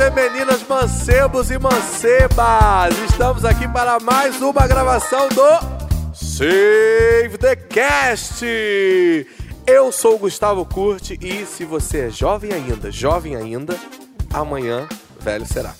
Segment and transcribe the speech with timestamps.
[0.00, 2.96] e meninas, mancebos e mancebas!
[3.10, 8.46] Estamos aqui para mais uma gravação do Save the Cast!
[9.66, 13.76] Eu sou o Gustavo Curti e se você é jovem ainda, jovem ainda,
[14.32, 14.88] amanhã
[15.20, 15.74] velho será.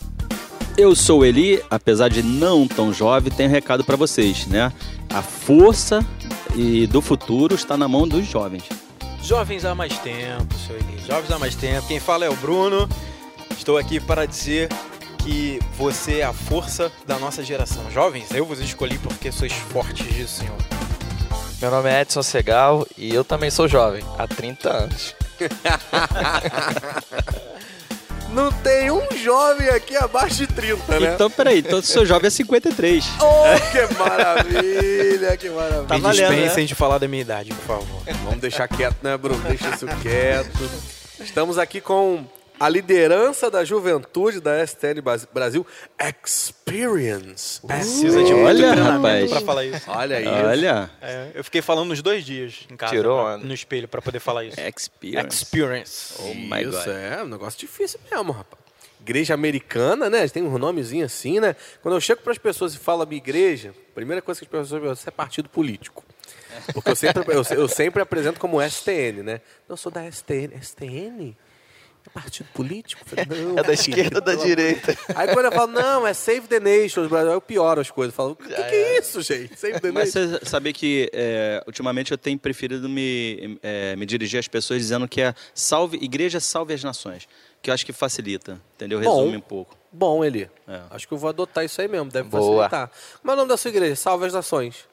[0.77, 4.71] Eu sou o Eli, apesar de não tão jovem, tenho um recado para vocês, né?
[5.09, 6.05] A força
[6.55, 8.65] e do futuro está na mão dos jovens.
[9.23, 11.01] Jovens há mais tempo, seu Eli.
[11.07, 11.87] Jovens há mais tempo.
[11.89, 12.87] Quem fala é o Bruno.
[13.61, 14.71] Estou aqui para dizer
[15.23, 17.91] que você é a força da nossa geração.
[17.91, 20.57] Jovens, eu vos escolhi porque sois fortes disso, Senhor.
[21.61, 25.15] Meu nome é Edson Segal e eu também sou jovem, há 30 anos.
[28.33, 31.13] Não tem um jovem aqui abaixo de 30, né?
[31.13, 33.05] Então, peraí, então seu jovem é 53.
[33.21, 35.85] Oh, que maravilha, que maravilha.
[35.87, 36.67] Tá Me valendo, dispensem né?
[36.67, 38.03] de falar da minha idade, por favor.
[38.25, 39.47] Vamos deixar quieto, né, Bruno?
[39.47, 40.71] Deixa isso quieto.
[41.21, 42.25] Estamos aqui com
[42.61, 45.01] a liderança da juventude da STN
[45.33, 45.67] Brasil,
[45.99, 47.61] Experience.
[47.67, 49.91] Precisa de olha, treinamento para falar isso.
[49.91, 50.27] Olha aí.
[50.27, 54.03] Olha, É, eu fiquei falando nos dois dias em casa, Tirou pra- no espelho, para
[54.03, 54.61] poder falar isso.
[54.61, 55.35] experience.
[55.35, 56.15] Experience.
[56.21, 56.89] Oh my Isso, God.
[56.89, 58.61] é um negócio difícil mesmo, rapaz.
[59.01, 60.29] Igreja americana, né?
[60.29, 61.57] Tem um nomezinho assim, né?
[61.83, 64.51] Quando eu chego para as pessoas e falo minha igreja, a primeira coisa que as
[64.51, 66.05] pessoas perguntam é partido político.
[66.75, 69.41] Porque eu sempre, eu, eu sempre apresento como STN, né?
[69.67, 70.53] Não, eu sou da STN.
[70.61, 71.35] STN?
[72.07, 73.03] É partido político?
[73.05, 74.97] Falei, não, É da esquerda ou da direita?
[75.15, 78.13] Aí quando eu falo, não, é Save the Brasil, aí eu pioro as coisas.
[78.13, 79.59] Eu falo, o que, que é isso, gente?
[79.59, 80.41] Save the Mas Nations.
[80.41, 85.07] você sabe que é, ultimamente eu tenho preferido me, é, me dirigir às pessoas dizendo
[85.07, 87.29] que é salve, igreja salve as nações.
[87.63, 89.01] Que eu acho que facilita, entendeu?
[89.01, 89.19] Bom.
[89.19, 89.77] Resume um pouco.
[89.93, 90.49] Bom, Eli.
[90.67, 90.81] É.
[90.91, 92.65] Acho que eu vou adotar isso aí mesmo, deve Boa.
[92.65, 92.91] facilitar.
[93.21, 93.97] Como é o nome da sua igreja?
[93.97, 94.89] Salve as Nações.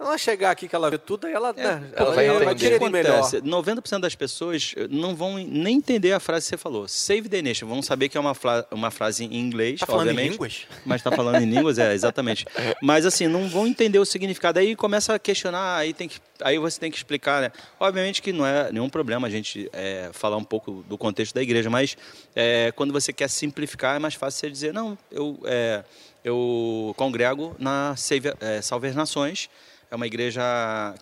[0.00, 2.54] Ela chegar aqui, que ela vê tudo, aí ela, né, Pô, ela, vai ela vai
[2.54, 2.78] o que entender.
[2.78, 3.18] digerir melhor.
[3.18, 3.42] acontece?
[3.42, 6.88] 90% das pessoas não vão nem entender a frase que você falou.
[6.88, 7.68] Save the nation.
[7.68, 10.66] Vão saber que é uma, fra- uma frase em inglês, Tá falando em línguas?
[10.86, 12.46] Mas tá falando em línguas, é, exatamente.
[12.82, 14.58] Mas assim, não vão entender o significado.
[14.58, 17.52] Aí começa a questionar, aí, tem que, aí você tem que explicar, né?
[17.78, 21.42] Obviamente que não é nenhum problema a gente é, falar um pouco do contexto da
[21.42, 21.94] igreja, mas
[22.34, 25.84] é, quando você quer simplificar, é mais fácil você dizer, não, eu, é,
[26.24, 29.50] eu congrego na Save, é, Salve as Nações,
[29.90, 30.42] é uma igreja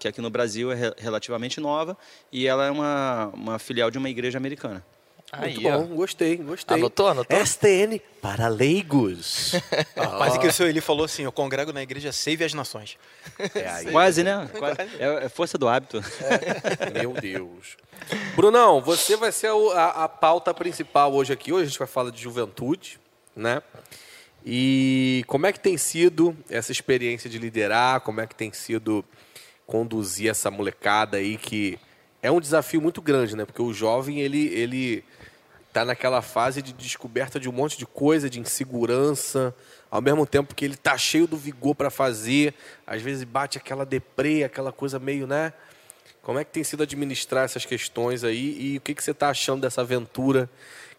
[0.00, 1.97] que aqui no Brasil é re- relativamente nova
[2.32, 4.84] e ela é uma, uma filial de uma igreja americana.
[5.41, 5.94] Muito Aí, bom, ó.
[5.94, 6.75] gostei, gostei.
[6.78, 7.38] Anotou, anotou?
[7.44, 9.53] STN para leigos.
[10.19, 12.97] Mas é que o seu Eli falou assim, eu congrego na igreja Save as Nações.
[13.54, 13.87] É aí.
[13.93, 14.49] Quase, né?
[14.59, 14.81] Quase.
[14.99, 16.03] É, é força do hábito.
[16.94, 17.76] Meu Deus.
[18.34, 21.53] Brunão, você vai ser o- a, a pauta principal hoje aqui.
[21.53, 22.99] Hoje a gente vai falar de juventude,
[23.37, 23.60] né?
[24.44, 28.00] E como é que tem sido essa experiência de liderar?
[28.00, 29.04] Como é que tem sido
[29.66, 31.78] conduzir essa molecada aí que
[32.22, 33.44] é um desafio muito grande, né?
[33.44, 35.04] Porque o jovem ele ele
[35.72, 39.54] tá naquela fase de descoberta de um monte de coisa, de insegurança,
[39.91, 42.55] ao mesmo tempo que ele tá cheio do vigor para fazer,
[42.87, 45.53] às vezes bate aquela deprê, aquela coisa meio, né?
[46.22, 49.31] Como é que tem sido administrar essas questões aí e o que, que você está
[49.31, 50.50] achando dessa aventura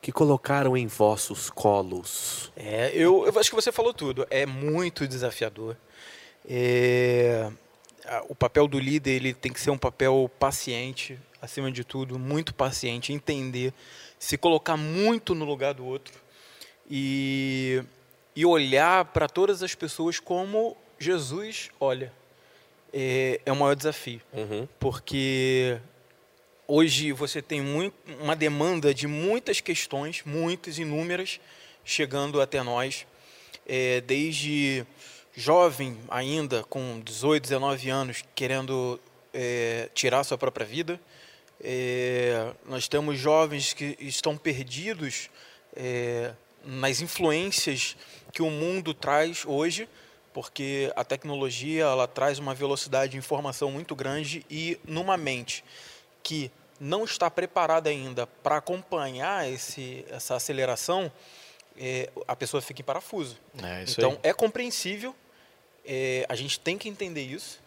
[0.01, 2.51] que colocaram em vossos colos?
[2.55, 4.25] É, eu, eu acho que você falou tudo.
[4.29, 5.75] É muito desafiador.
[6.47, 7.51] É,
[8.27, 12.53] o papel do líder ele tem que ser um papel paciente, acima de tudo, muito
[12.53, 13.73] paciente, entender,
[14.17, 16.13] se colocar muito no lugar do outro
[16.89, 17.83] e,
[18.35, 22.11] e olhar para todas as pessoas como Jesus olha.
[22.91, 24.67] É, é o maior desafio Uhum.
[24.79, 25.77] porque
[26.69, 31.39] hoje você tem muito, uma demanda de muitas questões, muitas, inúmeras,
[31.83, 33.05] chegando até nós,
[33.71, 34.83] É, desde
[35.35, 38.99] jovem ainda, com 18, 19 anos, querendo
[39.31, 40.99] é, tirar sua própria vida.
[41.61, 45.29] É, nós temos jovens que estão perdidos
[46.65, 47.95] nas influências
[48.33, 49.87] que o mundo traz hoje,
[50.33, 55.63] porque a tecnologia ela traz uma velocidade de informação muito grande e numa mente
[56.23, 61.11] que não está preparada ainda para acompanhar esse, essa aceleração,
[61.77, 63.37] é, a pessoa fica em parafuso.
[63.61, 64.19] É então aí.
[64.23, 65.15] é compreensível,
[65.85, 67.61] é, a gente tem que entender isso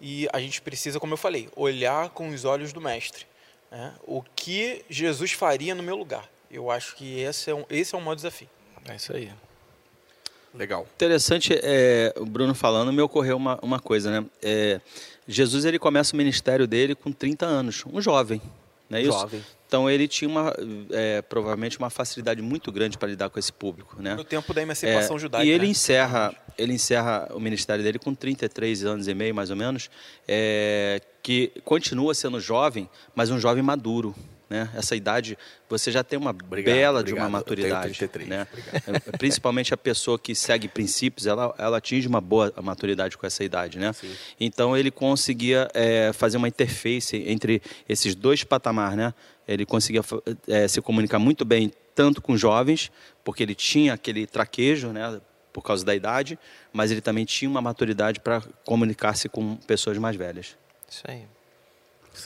[0.00, 3.26] e a gente precisa, como eu falei, olhar com os olhos do mestre.
[3.70, 3.94] né?
[4.02, 6.28] O que Jesus faria no meu lugar?
[6.50, 8.48] Eu acho que esse é um, esse é um maior desafio.
[8.88, 9.32] É isso aí.
[10.54, 10.86] Legal.
[10.96, 14.26] Interessante, é, o Bruno falando, me ocorreu uma, uma coisa, né?
[14.42, 14.80] É,
[15.26, 18.42] Jesus ele começa o ministério dele com 30 anos, um jovem,
[18.88, 19.12] não é isso?
[19.12, 19.44] Jovem.
[19.68, 20.52] Então ele tinha uma,
[20.90, 24.16] é, provavelmente uma facilidade muito grande para lidar com esse público, né?
[24.16, 25.46] No tempo da emancipação É, judaica.
[25.46, 25.70] E ele né?
[25.70, 29.88] encerra, ele encerra o ministério dele com 33 anos e meio, mais ou menos,
[30.26, 34.12] é, que continua sendo jovem, mas um jovem maduro,
[34.50, 34.68] né?
[34.74, 35.38] Essa idade,
[35.68, 37.28] você já tem uma Obrigado, bela de obrigado.
[37.28, 38.46] uma Eu tenho maturidade, 33, né?
[39.16, 43.78] Principalmente a pessoa que segue princípios, ela, ela atinge uma boa maturidade com essa idade,
[43.78, 43.92] né?
[43.92, 44.12] Sim.
[44.40, 49.14] Então ele conseguia é, fazer uma interface entre esses dois patamares, né?
[49.46, 50.02] Ele conseguia
[50.48, 52.90] é, se comunicar muito bem tanto com jovens,
[53.22, 55.20] porque ele tinha aquele traquejo, né?
[55.52, 56.38] Por causa da idade,
[56.72, 60.56] mas ele também tinha uma maturidade para comunicar-se com pessoas mais velhas.
[60.88, 61.24] Isso aí.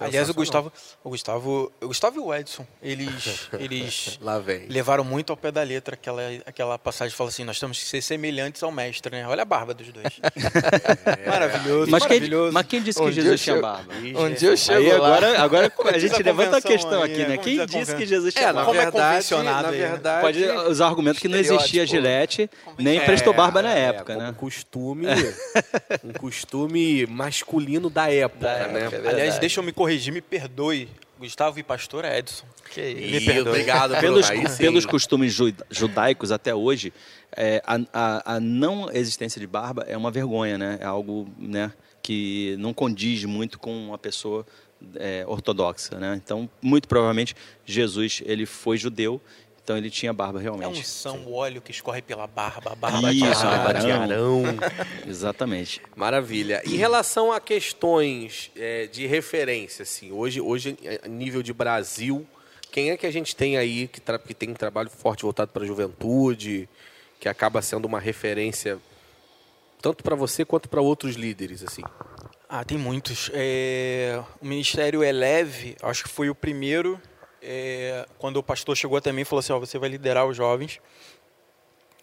[0.00, 0.34] Aliás, o.
[0.34, 0.72] Gustavo,
[1.04, 4.66] o Gustavo, o Gustavo e o Edson, eles, eles Lá vem.
[4.69, 7.84] levaram muito ao pé da letra aquela, aquela passagem que fala assim, nós temos que
[7.84, 9.26] ser semelhantes ao mestre, né?
[9.28, 10.04] Olha a barba dos dois.
[11.26, 12.52] Maravilhoso, Mas quem, maravilhoso.
[12.52, 13.92] mas quem disse Um que Jesus tinha barba?
[13.94, 17.22] Um dia eu chego Aí agora, agora a gente a levanta a questão aí, aqui,
[17.22, 17.36] é, né?
[17.36, 18.06] como Quem disse que.
[18.06, 18.70] Jesus tinha É, na barba?
[18.70, 19.88] Como é convencionado na aí, né?
[19.88, 24.26] verdade, Pode usar o argumento que não existia gilete, nem presto barba na época, como
[24.26, 24.34] né?
[24.38, 25.06] costume,
[26.02, 28.81] um costume masculino da época, Da né?
[28.86, 30.88] época, é Aliás, deixa eu me corrigir, me perdoe,
[31.19, 32.44] Gustavo e pastor Edson.
[32.71, 33.11] Que isso.
[33.12, 33.49] Me perdoe.
[33.50, 33.99] obrigado.
[34.00, 34.26] Pelos,
[34.59, 36.93] pelos costumes ju- judaicos até hoje,
[37.37, 40.79] é, a, a- a não existência de barba é uma vergonha, né?
[40.81, 41.73] É algo né,
[42.03, 44.44] que não condiz muito com uma pessoa
[44.97, 46.20] é, ortodoxa, né?
[46.23, 47.35] Então, muito provavelmente,
[47.65, 49.20] Jesus ele foi judeu,
[49.64, 50.87] então ele tinha barba É um realmente.
[50.87, 53.81] são o óleo que escorre pela barba, a barba Isso, de Arão.
[53.81, 54.43] de Arão.
[55.08, 55.81] Exatamente.
[55.96, 56.62] Maravilha.
[56.66, 62.26] Em relação a questões é, de referência, assim, hoje, hoje, a nível de Brasil,
[62.70, 65.50] quem é que a gente tem aí que, tra- que tem um trabalho forte voltado
[65.50, 66.69] para a juventude,
[67.19, 68.78] que acaba sendo uma referência
[69.81, 71.82] tanto para você quanto para outros líderes, assim?
[72.49, 73.31] Ah, tem muitos.
[73.34, 77.00] É, o Ministério Eleve, acho que foi o primeiro,
[77.44, 80.37] é, quando o pastor chegou até mim e falou assim, ó, você vai liderar os
[80.37, 80.81] jovens.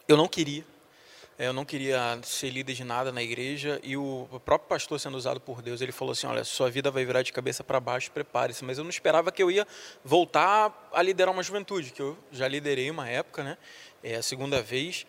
[0.08, 0.64] Eu não queria.
[1.38, 5.18] É, Eu não queria ser líder de nada na igreja e o próprio pastor sendo
[5.18, 8.12] usado por Deus, ele falou assim, olha, sua vida vai virar de cabeça para baixo,
[8.12, 8.64] prepare-se.
[8.64, 9.68] Mas eu não esperava que eu ia
[10.06, 13.58] voltar a liderar uma juventude, que eu já liderei uma época, né?
[14.04, 15.08] É a segunda vez.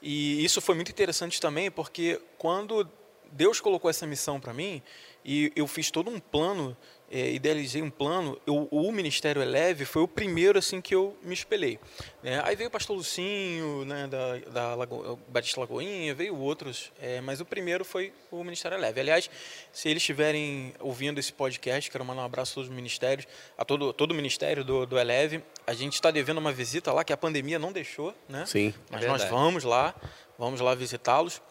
[0.00, 2.88] E isso foi muito interessante também, porque quando
[3.32, 4.82] Deus colocou essa missão para mim
[5.24, 6.76] e eu fiz todo um plano,
[7.12, 8.40] é, idealizei um plano.
[8.46, 11.78] Eu, o Ministério Eleve foi o primeiro assim que eu me espelhei.
[12.22, 12.40] né?
[12.42, 17.38] Aí veio o Pastor Lucinho, né, da, da Lago, Batista Lagoinha, veio outros, é, mas
[17.38, 18.98] o primeiro foi o Ministério Eleve.
[18.98, 19.28] Aliás,
[19.70, 23.64] se eles estiverem ouvindo esse podcast, quero mandar um abraço a todos os ministérios, a
[23.64, 25.42] todo, todo o ministério do, do Eleve.
[25.66, 28.46] A gente está devendo uma visita lá que a pandemia não deixou, né?
[28.46, 28.72] Sim.
[28.90, 29.94] Mas É nós vamos lá,
[30.38, 31.42] vamos lá visitá-los.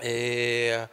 [0.00, 0.88] É,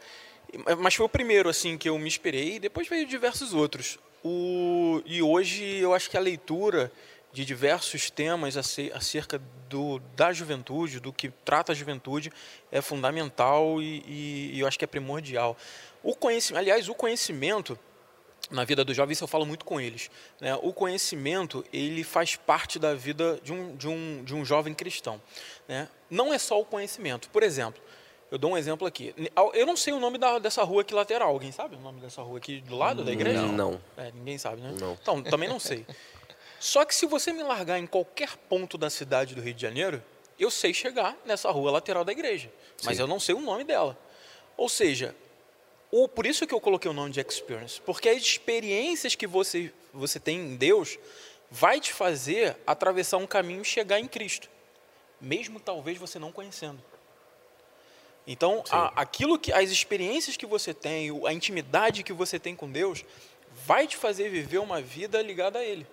[0.78, 3.98] mas foi o primeiro assim que eu me inspirei e depois veio diversos outros.
[4.24, 6.90] O, e hoje eu acho que a leitura
[7.32, 12.32] de diversos temas ace- acerca do, da juventude, do que trata a juventude,
[12.72, 15.56] é fundamental e, e- e eu acho que é primordial.
[16.02, 17.78] O conhecimento, aliás, o conhecimento
[18.50, 20.10] na vida dos jovens, eu falo muito com eles.
[20.40, 20.54] Né?
[20.62, 25.20] O conhecimento, ele faz parte da vida de um, de um, de um jovem cristão.
[25.68, 25.86] Né?
[26.08, 27.28] Não é só o conhecimento.
[27.28, 27.80] Por exemplo,
[28.30, 29.14] eu dou um exemplo aqui.
[29.54, 31.30] Eu não sei o nome da, dessa rua aqui lateral.
[31.30, 33.42] Alguém sabe o nome dessa rua aqui do lado da igreja?
[33.42, 33.80] Não.
[33.96, 34.74] É, ninguém sabe, né?
[34.78, 34.98] Não.
[35.00, 35.86] Então, também não sei.
[36.60, 40.02] Só que se você me largar em qualquer ponto da cidade do Rio de Janeiro,
[40.38, 42.52] eu sei chegar nessa rua lateral da igreja.
[42.84, 43.02] Mas Sim.
[43.02, 43.98] eu não sei o nome dela.
[44.56, 45.14] Ou seja,
[45.90, 49.72] o, por isso que eu coloquei o nome de experience, porque as experiências que você,
[49.92, 50.98] você tem em Deus
[51.50, 54.50] vai te fazer atravessar um caminho e chegar em Cristo,
[55.18, 56.82] mesmo talvez você não conhecendo.
[58.30, 62.70] Então, a- aquilo que as experiências que você tem, a intimidade que você tem com
[62.70, 63.02] Deus,
[63.66, 65.86] vai te fazer viver uma vida ligada a Ele.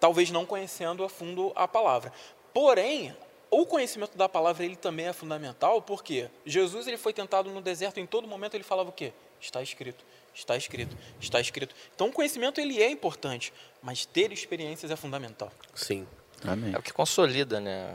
[0.00, 2.12] Talvez não conhecendo a fundo a palavra.
[2.52, 3.16] Porém,
[3.48, 8.00] o conhecimento da palavra ele também é fundamental, porque Jesus ele foi tentado no deserto
[8.00, 9.12] em todo momento ele falava o quê?
[9.40, 10.04] Está escrito,
[10.34, 11.74] está escrito, está escrito.
[11.94, 15.52] Então o conhecimento ele é importante, mas ter experiências é fundamental.
[15.74, 16.06] Sim.
[16.46, 16.74] Amém.
[16.74, 17.94] É o que consolida, né?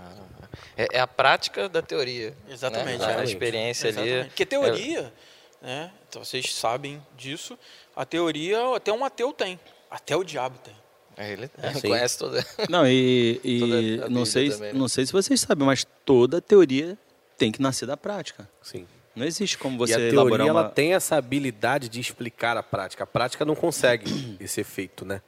[0.75, 2.35] É, é a prática da teoria.
[2.49, 3.05] Exatamente, Né?
[3.05, 3.29] A exatamente.
[3.33, 4.19] experiência Exatamente.
[4.19, 4.27] ali.
[4.29, 5.13] Porque teoria,
[5.61, 5.91] né?
[6.07, 7.57] Então vocês sabem disso.
[7.95, 10.75] A teoria até um ateu tem, até o diabo tem.
[11.17, 11.49] É, ele
[11.81, 11.89] Sim.
[11.89, 12.45] conhece toda.
[12.69, 14.79] Não, e, e Toda a não, sei, também, né?
[14.79, 16.95] não sei se vocês sabem, mas toda teoria
[17.37, 18.47] tem que nascer da prática.
[18.61, 18.87] Sim.
[19.17, 20.59] Não existe como e você a elaborar teoria uma...
[20.61, 23.03] ela tem essa habilidade de explicar a prática.
[23.03, 25.21] A prática não consegue esse efeito, né?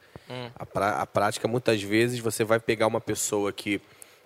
[0.56, 3.82] A, pra- a prática, muitas vezes, você vai pegar uma pessoa que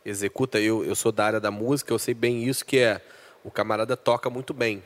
[0.05, 0.59] executa.
[0.59, 3.01] Eu, eu sou da área da música, eu sei bem isso, que é
[3.41, 4.83] o camarada toca muito bem.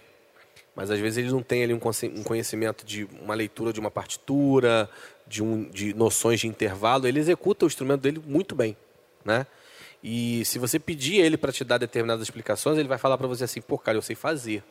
[0.75, 1.79] Mas às vezes ele não tem ali um
[2.15, 4.87] um conhecimento de uma leitura de uma partitura,
[5.25, 7.07] de, um, de noções de intervalo.
[7.07, 8.77] Ele executa o instrumento dele muito bem,
[9.25, 9.47] né?
[10.03, 13.43] E se você pedir ele para te dar determinadas explicações, ele vai falar para você
[13.43, 14.63] assim, pô, cara, eu sei fazer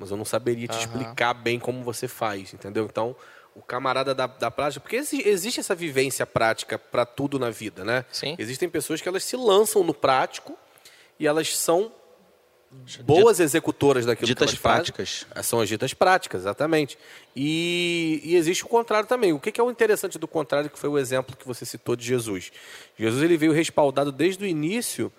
[0.00, 0.80] mas eu não saberia te Aham.
[0.80, 2.84] explicar bem como você faz, entendeu?
[2.84, 3.16] Então,
[3.52, 7.84] o camarada da, da prática, porque exi- existe essa vivência prática para tudo na vida,
[7.84, 8.04] né?
[8.12, 8.36] Sim.
[8.38, 10.56] Existem pessoas que elas se lançam no prático
[11.18, 11.90] e elas são
[13.02, 14.76] boas executoras daquilo Ditas que elas fazem.
[14.92, 15.26] práticas.
[15.34, 16.98] Ah, São as ditas práticas, exatamente.
[17.34, 19.32] E, e existe o contrário também.
[19.32, 21.96] O que, que é o interessante do contrário, que foi o exemplo que você citou
[21.96, 22.52] de Jesus?
[22.98, 25.12] Jesus ele veio respaldado desde o início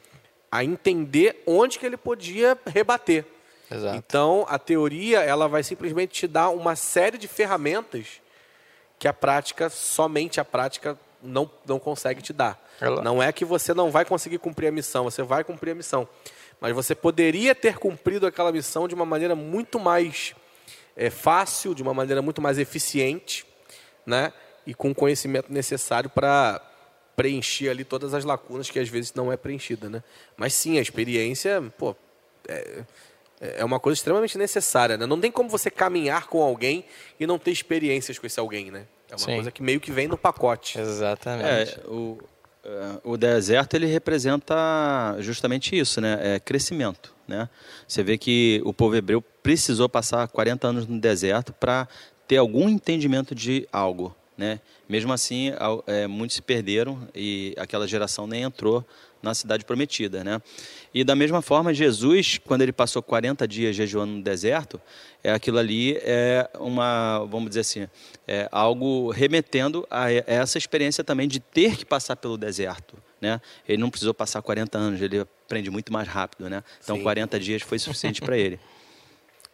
[0.51, 3.25] a entender onde que ele podia rebater.
[3.71, 3.95] Exato.
[3.97, 8.07] Então, a teoria ela vai simplesmente te dar uma série de ferramentas
[8.97, 12.59] que a prática, somente a prática, não, não consegue te dar.
[12.81, 15.75] Ela- Não é que você não vai conseguir cumprir a missão, você vai cumprir a
[15.75, 16.07] missão.
[16.59, 20.35] Mas você poderia ter cumprido aquela missão de uma maneira muito mais
[20.95, 23.45] é, fácil, de uma maneira muito mais eficiente,
[24.05, 24.33] né?
[24.67, 26.61] E com o conhecimento necessário para
[27.15, 30.03] preencher ali todas as lacunas que às vezes não é preenchida, né?
[30.35, 31.95] Mas sim, a experiência, pô,
[32.47, 32.83] é,
[33.39, 35.05] é uma coisa extremamente necessária, né?
[35.05, 36.85] Não tem como você caminhar com alguém
[37.19, 38.85] e não ter experiências com esse alguém, né?
[39.09, 39.35] É uma Sim.
[39.35, 40.79] coisa que meio que vem no pacote.
[40.79, 41.79] Exatamente.
[41.79, 42.19] É, o,
[43.03, 46.35] o deserto ele representa justamente isso, né?
[46.35, 47.49] É crescimento, né?
[47.87, 51.87] Você vê que o povo hebreu precisou passar 40 anos no deserto para
[52.27, 54.61] ter algum entendimento de algo, né?
[54.87, 55.51] Mesmo assim,
[55.85, 58.85] é, muitos se perderam e aquela geração nem entrou
[59.21, 60.41] na cidade prometida, né?
[60.93, 64.79] E da mesma forma, Jesus, quando ele passou 40 dias jejuando no deserto,
[65.21, 67.87] é aquilo ali é uma, vamos dizer assim,
[68.25, 73.41] é algo remetendo a essa experiência também de ter que passar pelo deserto, né?
[73.67, 76.63] Ele não precisou passar 40 anos, ele aprende muito mais rápido, né?
[76.81, 77.03] Então Sim.
[77.03, 78.57] 40 dias foi suficiente para ele.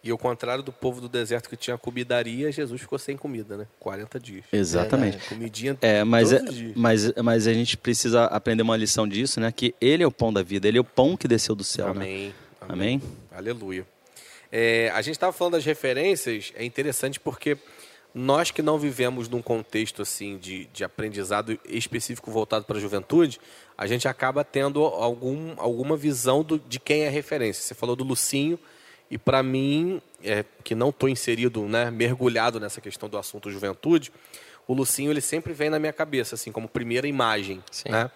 [0.05, 3.67] E ao contrário do povo do deserto que tinha comidaria, Jesus ficou sem comida, né?
[3.79, 4.45] 40 dias.
[4.53, 5.17] Exatamente.
[5.27, 6.41] Comidinha É, mas, é,
[6.75, 9.51] mas, mas a gente precisa aprender uma lição disso, né?
[9.51, 11.87] Que ele é o pão da vida, ele é o pão que desceu do céu,
[11.87, 12.05] né?
[12.05, 12.35] Amém.
[12.61, 13.01] Amém?
[13.31, 13.83] Aleluia.
[14.51, 17.57] É, a gente estava falando das referências, é interessante porque
[18.13, 23.41] nós que não vivemos num contexto assim de, de aprendizado específico voltado para a juventude,
[23.75, 27.63] a gente acaba tendo algum, alguma visão do, de quem é referência.
[27.63, 28.59] Você falou do Lucinho,
[29.09, 34.11] e para mim, é, que não estou inserido, né, mergulhado nessa questão do assunto juventude,
[34.67, 37.63] o Lucinho ele sempre vem na minha cabeça, assim, como primeira imagem.
[37.71, 37.89] Sim.
[37.89, 38.09] Né?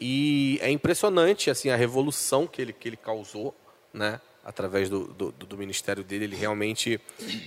[0.00, 3.54] E é impressionante assim a revolução que ele, que ele causou,
[3.92, 4.20] né?
[4.42, 6.98] Através do, do, do ministério dele, ele realmente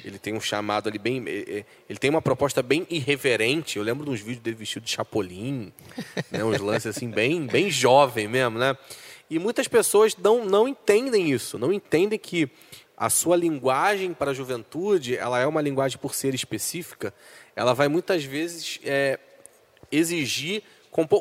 [0.05, 3.77] ele tem um chamado ali bem, ele tem uma proposta bem irreverente.
[3.77, 5.73] Eu lembro de uns vídeos dele vestido de chapolim,
[6.29, 6.43] né?
[6.43, 8.77] Uns lances assim bem, bem jovem mesmo, né?
[9.29, 12.49] E muitas pessoas não, não entendem isso, não entendem que
[12.95, 17.13] a sua linguagem para a juventude, ela é uma linguagem por ser específica,
[17.55, 19.19] ela vai muitas vezes eh,
[19.91, 20.63] exigir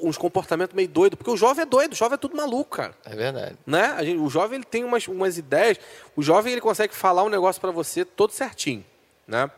[0.03, 2.95] uns comportamentos meio doidos, porque o jovem é doido, o jovem é tudo maluco, cara.
[3.07, 3.57] É verdade.
[3.67, 3.85] Né?
[3.97, 5.79] A gente- o jovem ele tem umas, umas ideias,
[6.15, 8.85] o jovem ele consegue falar um negócio para você todo certinho,
[9.27, 9.51] né?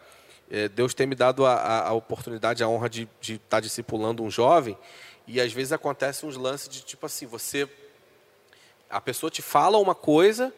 [0.48, 4.30] É, Deus tem me dado a, a- a oportunidade, a honra de estar discipulando um
[4.30, 4.78] jovem,
[5.26, 7.68] e às vezes acontece uns lances de tipo assim, você
[8.90, 10.52] a pessoa te fala uma coisa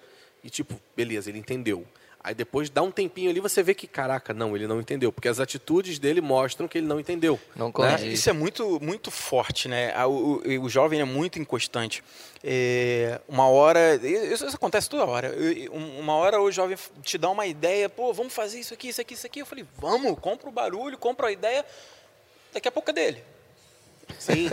[0.45, 1.87] e tipo, beleza, ele entendeu.
[2.23, 5.13] Aí depois dá um tempinho ali, você vê que, caraca, não, ele não entendeu.
[5.13, 7.39] Porque as atitudes dele mostram que ele não entendeu.
[7.55, 7.73] Não né?
[8.13, 9.95] Isso é muito, muito forte, né?
[10.07, 12.03] O, o- o jovem é muito inconstante.
[12.43, 15.33] É, uma hora, isso, isso acontece toda hora.
[15.73, 19.01] Um- Uma hora o jovem te dá uma ideia, pô, vamos fazer isso aqui, isso
[19.01, 19.39] aqui, isso aqui.
[19.39, 21.65] Eu falei, vamos, compra o barulho, compra a ideia.
[22.53, 23.23] Daqui a pouco é dele.
[24.19, 24.49] Sim.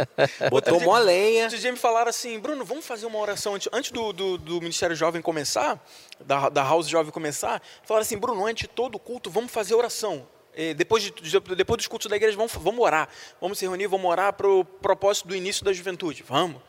[0.50, 1.44] Botou mó lenha.
[1.44, 4.60] Outro dia me falaram assim, Bruno, vamos fazer uma oração antes, antes do, do, do
[4.60, 5.82] Ministério Jovem começar,
[6.20, 7.62] da, da House Jovem começar.
[7.84, 10.26] Falaram assim, Bruno, antes de todo culto, vamos fazer oração.
[10.54, 13.08] Eh, Depois, de, de- depois dos cultos da igreja, vamos, vamos orar.
[13.40, 16.24] Vamos se reunir, vamos orar para o propósito do início da juventude.
[16.26, 16.60] Vamos.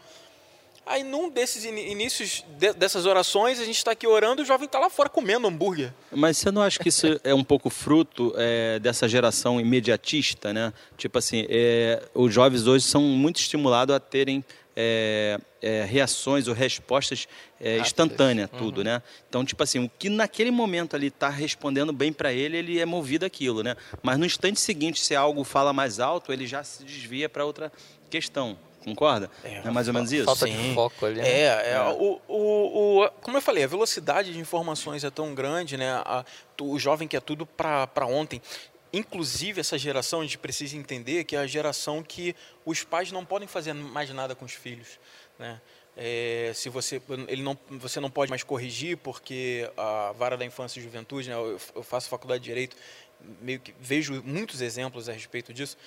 [0.91, 4.45] Aí, num desses ini- inícios de- dessas orações, a gente está aqui orando e o
[4.45, 5.93] jovem está lá fora comendo hambúrguer.
[6.11, 10.73] Mas você não acha que isso é um pouco fruto é, dessa geração imediatista, né?
[10.97, 14.43] Tipo assim, é, os jovens hoje são muito estimulados a terem
[14.75, 17.27] é, é, reações ou respostas
[17.61, 19.03] é, instantâneas, tudo, né?
[19.27, 22.85] Então, tipo assim, o que naquele momento ali está respondendo bem para ele, ele é
[22.85, 23.75] movido aquilo, né?
[24.01, 27.71] Mas no instante seguinte, se algo fala mais alto, ele já se desvia para outra
[28.09, 28.57] questão.
[28.83, 29.29] Concorda?
[29.43, 30.25] É, é mais ou menos isso?
[30.25, 30.69] Falta Sim.
[30.69, 31.19] de foco ali.
[31.21, 31.29] né?
[31.29, 35.75] É, é, O, o, o- como eu falei, a velocidade de informações é tão grande,
[35.77, 35.91] né?
[36.05, 36.23] A-
[36.55, 38.41] tu- o jovem quer tudo para ontem.
[38.91, 43.23] Inclusive, essa geração, a gente precisa entender que é a geração que os pais não
[43.23, 44.99] podem fazer mais nada com os filhos,
[45.37, 45.61] né?
[46.01, 50.79] É, se você, ele não, você não pode mais corrigir porque a vara da infância
[50.79, 51.35] e juventude, né?
[51.35, 52.75] eu, eu faço faculdade de direito,
[53.41, 55.77] meio que vejo muitos exemplos a respeito disso.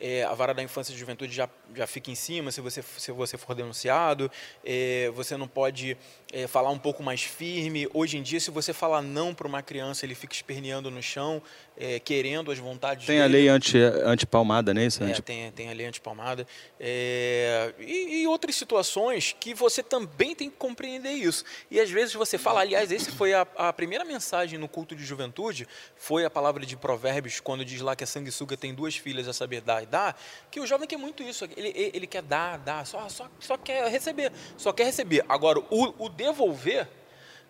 [0.00, 3.12] É, a vara da infância e juventude já, já fica em cima se você, se
[3.12, 4.30] você for denunciado,
[4.64, 5.96] é, você não pode
[6.32, 7.86] é, falar um pouco mais firme.
[7.92, 11.42] Hoje em dia, se você falar não para uma criança, ele fica esperneando no chão,
[11.76, 13.24] é, querendo as vontades Tem dele.
[13.24, 14.86] a lei anti, anti-palmada, né?
[14.86, 15.02] Isso?
[15.04, 16.46] É, Anti- tem, tem a lei antipalmada.
[16.78, 21.44] É, e, e outras situações que você também tem que compreender isso.
[21.70, 25.04] E às vezes você fala, aliás, esse foi a, a primeira mensagem no culto de
[25.04, 29.28] juventude, foi a palavra de Provérbios, quando diz lá que a sanguessuga tem duas filhas
[29.28, 30.18] a saber dar dar,
[30.50, 31.44] que o jovem quer muito isso.
[31.56, 34.32] Ele, ele quer dar, dar, só, só, só quer receber.
[34.56, 35.24] Só quer receber.
[35.28, 36.88] Agora, o, o devolver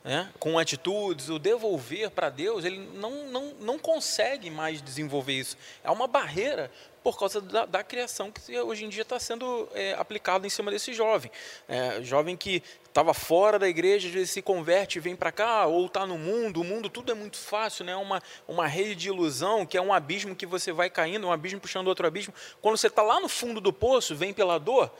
[0.02, 5.56] né, com atitudes, o devolver para Deus, ele não, não, não consegue mais desenvolver isso.
[5.84, 6.70] É uma barreira
[7.02, 10.70] por causa da, da criação que hoje em dia está sendo é, aplicado em cima
[10.70, 11.30] desse jovem.
[11.68, 15.66] É, jovem que estava fora da igreja, às vezes se converte e vem para cá,
[15.66, 17.94] ou está no mundo, o mundo tudo é muito fácil, né?
[17.96, 21.60] uma, uma rede de ilusão, que é um abismo que você vai caindo, um abismo
[21.60, 22.34] puxando outro abismo.
[22.60, 24.92] Quando você está lá no fundo do poço, vem pela dor,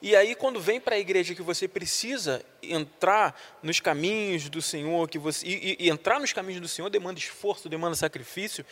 [0.00, 5.08] e aí, quando vem para a igreja que você precisa entrar nos caminhos do Senhor,
[5.08, 8.64] que você e, e- entrar nos caminhos do Senhor demanda esforço, demanda sacrifício,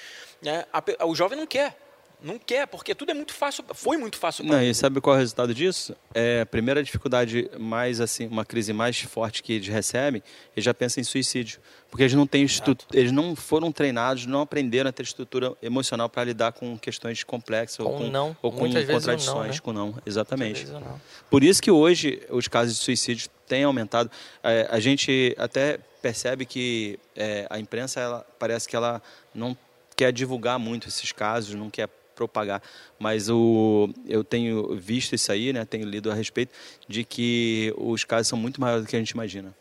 [0.43, 0.67] né?
[1.07, 1.77] O jovem não quer,
[2.23, 4.71] não quer, porque tudo é muito fácil, foi muito fácil para Não, ele.
[4.71, 5.95] e sabe qual é o resultado disso?
[6.15, 10.23] É, a primeira dificuldade mais assim, uma crise mais forte que eles recebem,
[10.57, 14.41] eles já pensam em suicídio, porque eles não têm estu- eles não foram treinados, não
[14.41, 18.37] aprenderam a ter estrutura emocional para lidar com questões complexas ou Com com, não.
[18.43, 19.61] ou com o não, contradições né?
[19.63, 20.65] com não, exatamente.
[20.67, 21.01] Não.
[21.31, 24.11] Por isso que hoje os casos de suicídio têm aumentado.
[24.43, 29.03] É, a gente até percebe que é, a imprensa ela, parece que ela
[29.35, 29.57] não
[29.97, 32.63] quer divulgar muito esses casos, não quer propagar.
[32.99, 36.53] Mas o, eu tenho visto isso aí, né, tenho lido a respeito,
[36.89, 39.55] de que os casos são muito maiores do que a gente imagina.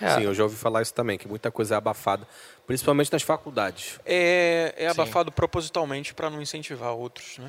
[0.00, 2.26] É, Sim, eu já ouvi falar isso também, que muita coisa é abafada,
[2.66, 4.00] principalmente nas faculdades.
[4.04, 5.00] É, é Sim.
[5.00, 7.48] abafado propositalmente para não incentivar outros, né?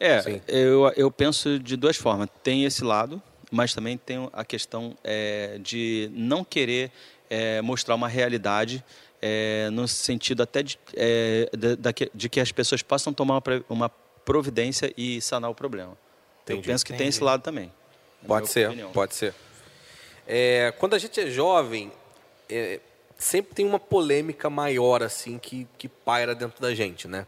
[0.00, 0.40] É, Sim.
[0.48, 2.28] eu, eu penso de duas formas.
[2.42, 6.90] Tem esse lado, mas também tem a questão é, de não querer
[7.28, 8.82] é, mostrar uma realidade
[9.22, 11.48] é, no sentido até de, é,
[11.94, 13.88] que- de que as pessoas possam tomar uma,
[14.24, 15.96] providência e sanar o problema.
[16.46, 16.66] Eu Entendi.
[16.68, 17.72] penso que tem esse lado também.
[18.26, 18.90] Pode ser, opinião.
[18.92, 19.34] pode ser.
[20.26, 21.90] É, quando a gente é jovem,
[22.48, 22.78] é,
[23.18, 27.26] sempre tem uma polêmica maior assim que, que paira dentro da gente, né?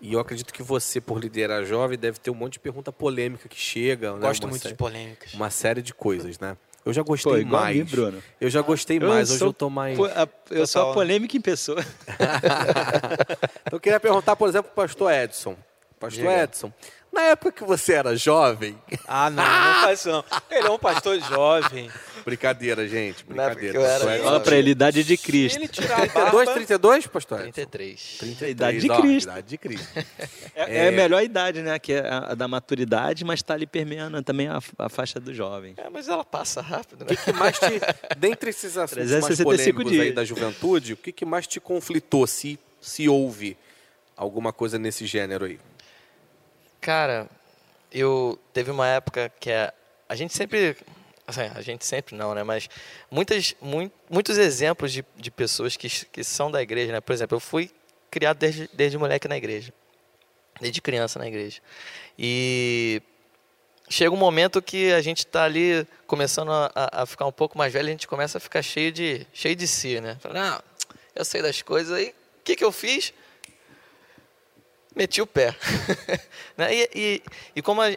[0.00, 3.48] E eu acredito que você, por liderar jovem, deve ter um monte de pergunta polêmica
[3.48, 4.20] que chega, né?
[4.20, 5.32] Gosto uma muito sé- de polêmicas.
[5.34, 6.56] Uma série de coisas, né?
[6.84, 7.76] Eu já gostei Pô, igual mais.
[7.76, 8.22] mim, Bruno.
[8.40, 9.98] Eu já gostei mais, hoje sou eu tô mais.
[9.98, 11.80] a- eu sou a polêmica em pessoa.
[11.80, 13.38] então,
[13.72, 15.56] eu queria perguntar, por exemplo, pro pastor Edson.
[15.98, 16.42] Pastor Diga.
[16.42, 16.72] Edson,
[17.10, 18.78] na época que você era jovem.
[19.08, 20.24] Ah, não, não faz isso não.
[20.50, 21.90] Ele é um pastor jovem.
[22.24, 23.20] Brincadeira, gente.
[23.20, 23.78] Época Brincadeira.
[23.78, 24.24] eu era Pastor Edson.
[24.24, 25.58] Fala pra ele, idade de Cristo.
[25.58, 26.52] Ele tirar a 32, barba...
[26.54, 27.52] 32, pastor Edson?
[27.52, 28.16] 33.
[28.18, 29.28] 33, Idade de ó, Cristo.
[29.30, 29.88] Idade de Cristo.
[30.54, 31.78] É, é a melhor idade, né?
[31.78, 35.74] Que é a, da maturidade, mas está ali permeando também a, a faixa do jovem.
[35.76, 37.06] É, mas ela passa rápido, né?
[37.12, 37.80] O que, que mais te.
[38.16, 40.14] Dentre esses assuntos mais 365 polêmicos aí dias.
[40.14, 43.56] da juventude, o que, que mais te conflitou, se, se houve
[44.16, 45.58] alguma coisa nesse gênero aí?
[46.80, 47.28] Cara,
[47.92, 49.72] eu teve uma época que a,
[50.08, 50.84] a gente sempre, assim,
[51.26, 52.42] a gente sempre não, né?
[52.42, 52.68] Mas
[53.10, 57.00] muitas, mui- muitos exemplos de, de pessoas que, que são da igreja, né?
[57.00, 57.70] Por exemplo, eu fui
[58.10, 59.72] criado desde, desde moleque na igreja,
[60.60, 61.60] desde criança na igreja.
[62.18, 63.00] E
[63.88, 67.72] chega um momento que a gente está ali começando a, a- ficar um pouco mais
[67.72, 70.16] velho, a gente começa a ficar cheio de, cheio de si, né?
[70.20, 70.62] Fala,
[71.14, 72.08] eu sei das coisas aí,
[72.40, 73.12] o que, que eu fiz?
[74.94, 75.54] Meti o pé.
[76.56, 76.72] Né?
[76.72, 77.22] e, e,
[77.56, 77.96] e como a-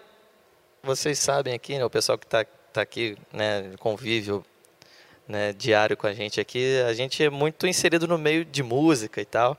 [0.82, 4.46] vocês sabem aqui, né, o pessoal que está tá aqui, né, convívio
[5.28, 9.22] né, diário com a gente aqui, a gente é muito inserido no meio de música
[9.22, 9.58] e tal.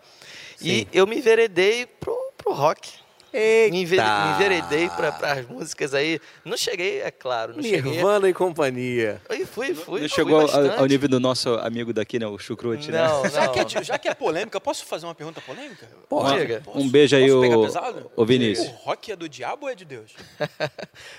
[0.61, 2.93] E eu me enveredei pro, pro rock.
[3.33, 6.19] Me, enve- me enveredei para as músicas aí.
[6.45, 7.83] Não cheguei, é claro, não cheguei.
[7.83, 9.21] Nirvana e companhia.
[9.31, 10.01] E fui, fui.
[10.01, 12.27] Não fui chegou ao, ao nível do nosso amigo daqui, né?
[12.27, 13.07] O Chucrute, né?
[13.07, 15.87] Não, Já que, é, já que é polêmica, posso fazer uma pergunta polêmica?
[16.09, 16.61] Pode.
[16.61, 16.79] Posso?
[16.79, 18.11] Um beijo aí, Posso pegar o, pesado?
[18.17, 18.69] o Vinícius.
[18.69, 20.13] O rock é do diabo ou é de Deus?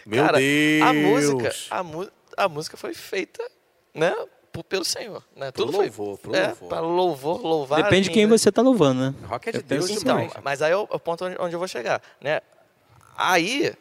[0.06, 0.82] Meu Cara, Deus!
[0.90, 3.44] A música, a, a música foi feita,
[3.94, 4.16] né,
[4.64, 5.52] pelo Senhor, né?
[5.52, 6.70] Pro Tudo foi louvor, pro é, louvor.
[6.70, 7.84] para louvor, louvar.
[7.84, 9.14] Depende de quem você tá louvando, né?
[9.28, 10.34] Rock é de Eu Deus Então, demais.
[10.44, 12.42] mas aí é o, é o ponto onde, onde eu vou chegar, né?
[13.18, 13.74] Aí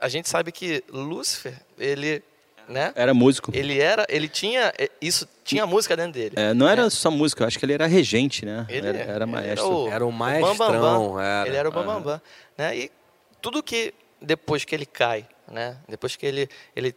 [0.00, 2.22] a gente sabe que Lúcifer, ele,
[2.68, 2.92] né?
[2.94, 3.50] Era músico.
[3.54, 6.34] Ele era, ele tinha é, isso, tinha música dentro dele.
[6.36, 8.66] É, não era só músico, eu acho que ele era regente, né?
[8.68, 9.88] Ele era, era maestro.
[9.88, 10.54] Era o Bambambam.
[10.54, 11.48] maestrão, era.
[11.48, 12.20] Ele era o Bambambam.
[12.56, 12.76] Né?
[12.76, 12.92] E
[13.40, 15.76] tudo que, depois que ele cai, né?
[15.88, 16.94] depois que ele, ele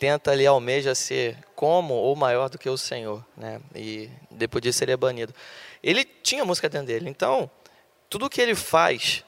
[0.00, 3.60] tenta ali, almeja ser como ou maior do que o Senhor, né?
[3.74, 5.32] e depois disso ele é banido.
[5.82, 7.48] Ele tinha música dentro dele, então,
[8.08, 9.22] tudo que ele faz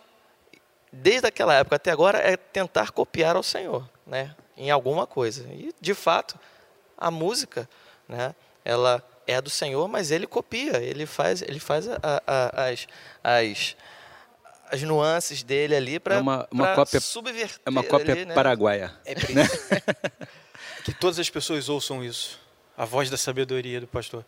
[0.92, 4.34] desde aquela época até agora é tentar copiar ao Senhor, né?
[4.56, 5.46] Em alguma coisa.
[5.52, 6.38] E de fato,
[6.98, 7.68] a música,
[8.08, 8.34] né?
[8.64, 12.86] Ela é do Senhor, mas ele copia, ele faz, ele faz a, a, as,
[13.22, 13.76] as
[14.70, 18.34] as nuances dele ali para É uma- uma cópia- subverter É uma cópia ali, né?
[18.34, 18.90] paraguaia.
[19.04, 19.12] É
[20.84, 22.40] que todas as pessoas ouçam isso.
[22.76, 24.24] A voz da sabedoria do pastor.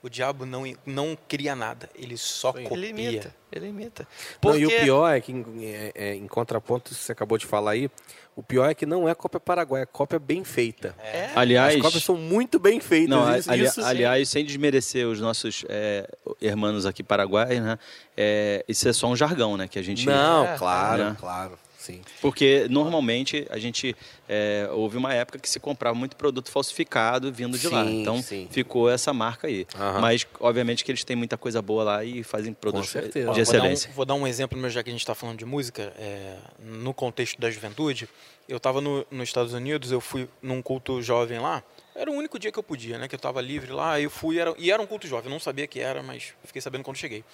[0.00, 2.72] O diabo não, não cria nada, ele só copia.
[2.76, 4.04] Ele imita, ele imita.
[4.04, 7.44] Não, Porque e o pior é que, em, é- é, em contraponto, você acabou de
[7.44, 7.90] falar aí,
[8.36, 10.94] o pior é que não é cópia paraguaia, é cópia bem feita.
[11.00, 13.08] é, Aliás, As cópias são muito bem feitas.
[13.10, 16.08] Não, isso, ali- isso- aliás, sem desmerecer os nossos é,
[16.40, 17.76] irmãos aqui paraguaios, né?
[18.16, 19.66] É, isso é só um jargão, né?
[19.66, 20.06] Que a gente.
[20.06, 21.16] Não, É, claro, né?
[21.18, 21.58] claro.
[21.88, 22.02] Sim.
[22.20, 23.96] Porque normalmente a gente
[24.28, 27.84] é, houve uma época que se comprava muito produto falsificado vindo de lá.
[27.84, 28.46] Sim, Então sim.
[28.50, 29.66] ficou essa marca aí.
[29.74, 30.00] Aham.
[30.00, 32.94] Mas obviamente que eles têm muita coisa boa lá e fazem produtos.
[32.94, 33.90] Ó, de vou, dar um, excelência.
[33.94, 36.92] vou dar um exemplo, meu, já que a gente está falando de música, é, no
[36.92, 38.06] contexto da juventude.
[38.46, 41.62] Eu estava no, nos Estados Unidos, eu fui num culto jovem lá.
[41.94, 43.08] Era o único dia que eu podia, né?
[43.08, 44.00] Que eu estava livre lá.
[44.00, 45.26] Eu fui, era, e era um culto jovem.
[45.26, 47.24] Eu não sabia que era, mas fiquei sabendo quando cheguei.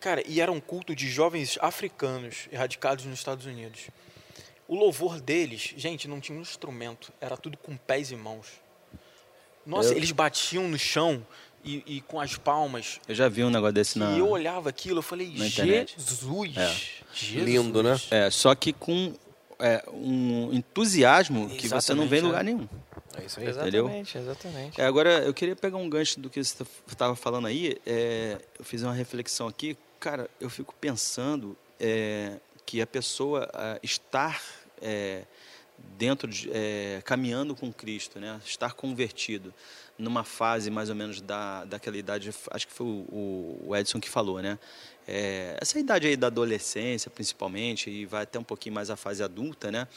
[0.00, 3.88] Cara, e era um culto de jovens africanos erradicados nos Estados Unidos.
[4.68, 7.12] O louvor deles, gente, não tinha um instrumento.
[7.20, 8.46] Era tudo com pés e mãos.
[9.66, 11.26] Nossa, Eu- eles batiam no chão
[11.64, 13.00] e, e com as palmas.
[13.08, 14.12] Eu já vi um negócio desse na.
[14.12, 15.34] E eu olhava aquilo, eu falei.
[15.36, 16.76] Jesus, É.
[17.12, 17.44] Jesus.
[17.44, 17.98] Lindo, né?
[18.10, 19.14] É, só que com
[19.58, 22.44] é, um entusiasmo que você não vê em Exatamente, lugar é.
[22.44, 22.68] nenhum.
[23.20, 23.46] É isso aí.
[23.48, 24.80] exatamente, exatamente.
[24.80, 27.76] É, agora, eu queria pegar um gancho do que você estava falando aí.
[27.84, 29.76] é, eu fiz uma reflexão aqui.
[30.00, 34.40] Cara, eu fico pensando é, que a pessoa ah, estar
[34.80, 35.24] é,
[35.96, 38.40] dentro de, é, caminhando com Cristo, né?
[38.44, 39.52] estar convertido
[39.98, 44.08] numa fase mais ou menos da, daquela idade, acho que foi o, o Edson que
[44.08, 44.56] falou, né?
[45.06, 49.22] É, essa idade aí da adolescência, principalmente, e vai até um pouquinho mais a fase
[49.24, 49.88] adulta, né?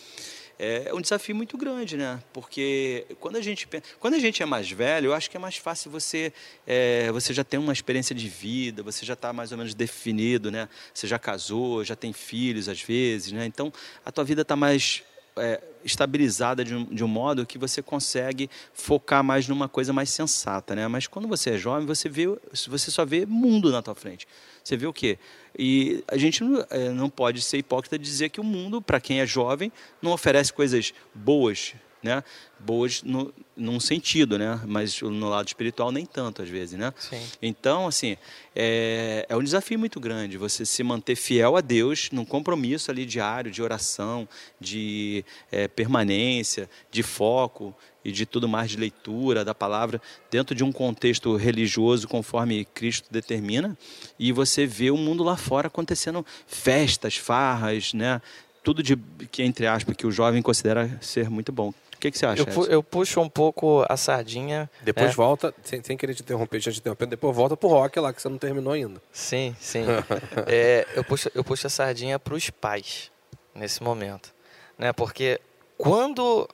[0.64, 2.22] É um desafio muito grande, né?
[2.32, 5.40] Porque quando a gente, pen- quando a gente é mais velho, eu acho que é
[5.40, 6.32] mais fácil você,
[6.68, 10.52] é, você já tem uma experiência de vida, você já está mais ou menos definido,
[10.52, 10.70] né?
[10.94, 13.44] Você já casou, já tem filhos às vezes, né?
[13.48, 13.74] Então
[14.06, 15.02] a tua vida está mais
[15.38, 20.10] é, estabilizada de um, de um modo que você consegue focar mais numa coisa mais
[20.10, 20.88] sensata, né?
[20.88, 22.26] Mas quando você é jovem, você vê,
[22.68, 24.28] você só vê mundo na tua frente.
[24.64, 25.18] Você vê o quê?
[25.58, 29.00] E a gente não, é, não pode ser hipócrita de dizer que o mundo, para
[29.00, 32.24] quem é jovem, não oferece coisas boas, né?
[32.60, 34.60] Boas no, num sentido, né?
[34.66, 36.94] Mas no lado espiritual nem tanto às vezes, né?
[36.98, 37.22] Sim.
[37.42, 38.18] Então, assim,
[38.56, 43.06] é, é um desafio muito grande você se manter fiel a Deus num compromisso ali
[43.06, 44.28] diário de oração,
[44.60, 50.64] de é, permanência, de foco e de tudo mais de leitura da palavra dentro de
[50.64, 53.78] um contexto religioso conforme Cristo determina
[54.18, 58.22] e você vê o mundo lá fora acontecendo festas, farras, né?
[58.64, 58.96] Tudo de
[59.32, 61.74] que entre aspas que o jovem considera ser muito bom.
[62.02, 62.42] O que, que você acha?
[62.42, 64.68] Eu, pu- eu puxo um pouco a sardinha.
[64.82, 65.14] Depois É.
[65.14, 68.20] volta, sem, sem querer te interromper, já te interrompendo, depois volta pro rock lá, que
[68.20, 69.00] você não terminou ainda.
[69.12, 69.86] Sim, sim.
[70.48, 73.12] É, eu, puxo, eu puxo a sardinha para os pais
[73.54, 74.34] nesse momento.
[74.80, 74.92] Né?
[74.92, 75.40] Porque
[75.78, 76.50] quando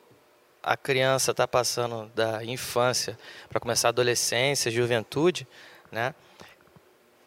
[0.62, 5.48] a criança está passando da infância para começar a adolescência, juventude,
[5.90, 6.14] né?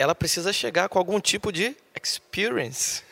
[0.01, 3.03] Ela precisa chegar com algum tipo de experience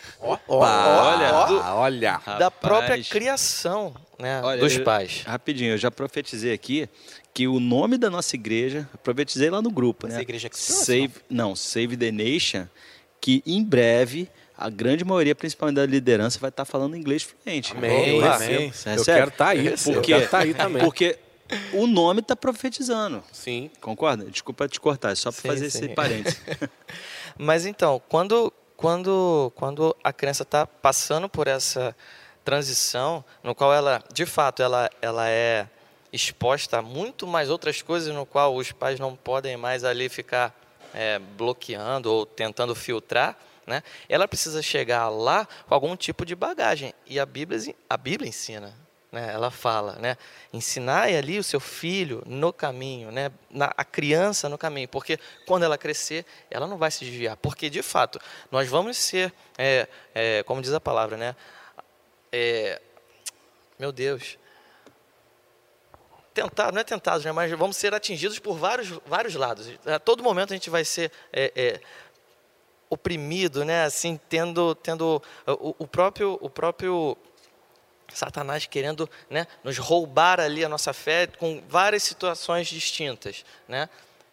[0.48, 2.20] olha, do- olha.
[2.38, 3.08] da própria Rapaz.
[3.08, 5.22] criação né, Olha, dos eu- pais.
[5.26, 6.88] Rapidinho, eu já profetizei aqui
[7.32, 10.22] que o nome da nossa igreja, profetizei lá no grupo, Essa né?
[10.22, 12.66] igreja que Save, não, Save the Nation,
[13.20, 17.72] que em breve a grande maioria, principalmente da liderança, vai estar falando inglês fluente.
[17.76, 18.38] Amém, eu Opa.
[18.38, 18.54] recebo.
[18.56, 18.72] Amém.
[18.86, 19.60] É Eu quero estar aí.
[19.68, 19.90] Recebo.
[19.90, 20.82] Eu Porque, quero estar aí também.
[20.82, 21.18] porque
[21.72, 23.22] o nome está profetizando.
[23.32, 23.70] Sim.
[23.80, 24.24] Concorda?
[24.24, 25.86] Desculpa te cortar, só para fazer sim.
[25.86, 26.40] esse parênteses.
[27.36, 31.94] Mas então, quando, quando, quando a criança está passando por essa
[32.44, 35.68] transição, no qual ela, de fato, ela, ela é
[36.12, 40.58] exposta a muito mais outras coisas, no qual os pais não podem mais ali ficar
[40.94, 43.82] é, bloqueando ou tentando filtrar, né?
[44.08, 46.94] ela precisa chegar lá com algum tipo de bagagem.
[47.06, 48.74] E a Bíblia, a Bíblia ensina,
[49.10, 49.32] né?
[49.32, 50.16] ela fala, né?
[50.52, 53.30] ensinai ali o seu filho no caminho, né?
[53.50, 57.70] Na, a criança no caminho, porque quando ela crescer, ela não vai se desviar, porque
[57.70, 61.34] de fato nós vamos ser, é, é, como diz a palavra, né?
[62.30, 62.80] É,
[63.78, 64.38] meu Deus,
[66.34, 67.32] tentado, não é tentados, né?
[67.32, 69.68] mas vamos ser atingidos por vários, vários lados.
[69.86, 71.80] A todo momento a gente vai ser é, é,
[72.88, 73.84] oprimido, né?
[73.84, 77.16] Assim, tendo, tendo o, o próprio, o próprio
[78.12, 83.88] Satanás querendo né, nos roubar ali a nossa fé com várias situações distintas, né?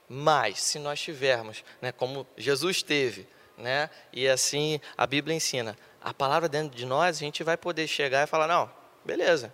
[0.07, 6.13] Mas se nós tivermos, né, como Jesus teve, né, e assim a Bíblia ensina, a
[6.13, 8.71] palavra dentro de nós, a gente vai poder chegar e falar, não,
[9.03, 9.53] beleza,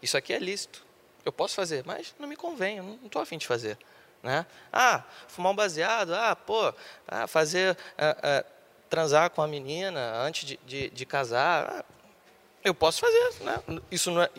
[0.00, 0.84] isso aqui é lícito,
[1.24, 3.78] eu posso fazer, mas não me convém, eu não estou afim de fazer.
[4.22, 4.46] Né?
[4.72, 6.72] Ah, fumar um baseado, ah, pô,
[7.06, 8.44] ah, fazer, ah, ah,
[8.88, 11.84] transar com a menina antes de, de, de casar, ah,
[12.64, 13.60] eu posso fazer, né?
[13.90, 14.30] Isso não é,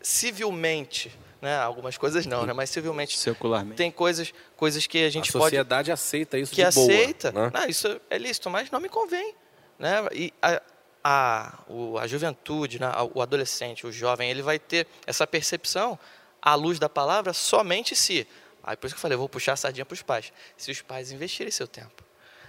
[0.00, 1.56] civilmente, né?
[1.58, 2.52] Algumas coisas não, né?
[2.52, 3.18] Mas civilmente.
[3.18, 3.76] Secularmente.
[3.76, 5.44] Tem coisas, coisas que a gente a pode.
[5.44, 6.86] sociedade aceita isso que de boa.
[6.92, 7.32] aceita.
[7.32, 7.50] né?
[7.52, 9.34] Não, isso é lícito, mas não me convém.
[9.78, 9.90] Né?
[10.12, 10.62] E a,
[11.02, 12.90] a, o- a juventude, né?
[13.14, 15.98] o adolescente, o jovem, ele vai ter essa percepção
[16.40, 18.26] à luz da palavra somente se.
[18.64, 20.32] Aí por isso que eu falei, eu vou puxar a sardinha para os pais.
[20.56, 22.04] Se os pais investirem seu tempo.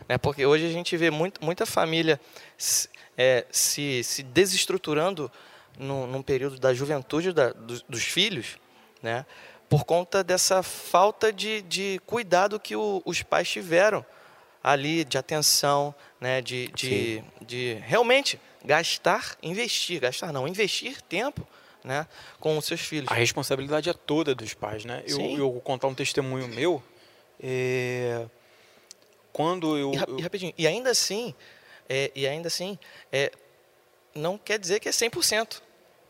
[0.07, 0.17] Né?
[0.17, 2.19] Porque hoje a gente vê muito, muita família
[3.17, 5.31] é, se, se desestruturando
[5.77, 8.57] num, num período da juventude da- dos, dos filhos,
[9.01, 9.25] né?
[9.69, 14.05] por conta dessa falta de, de cuidado que o- os pais tiveram
[14.63, 16.41] ali, de atenção, né?
[16.41, 21.45] de, de, de realmente gastar, investir, gastar não, investir tempo
[21.83, 22.07] né?
[22.39, 23.11] com os seus filhos.
[23.11, 25.03] A responsabilidade é toda dos pais, né?
[25.05, 26.81] Eu, eu vou contar um testemunho meu.
[27.41, 28.25] é,
[29.31, 31.33] Quando eu, E, eu- e rapidinho, e ainda assim,
[31.89, 32.77] é, e ainda assim,
[33.11, 33.31] é,
[34.15, 35.61] não quer dizer que é 100%,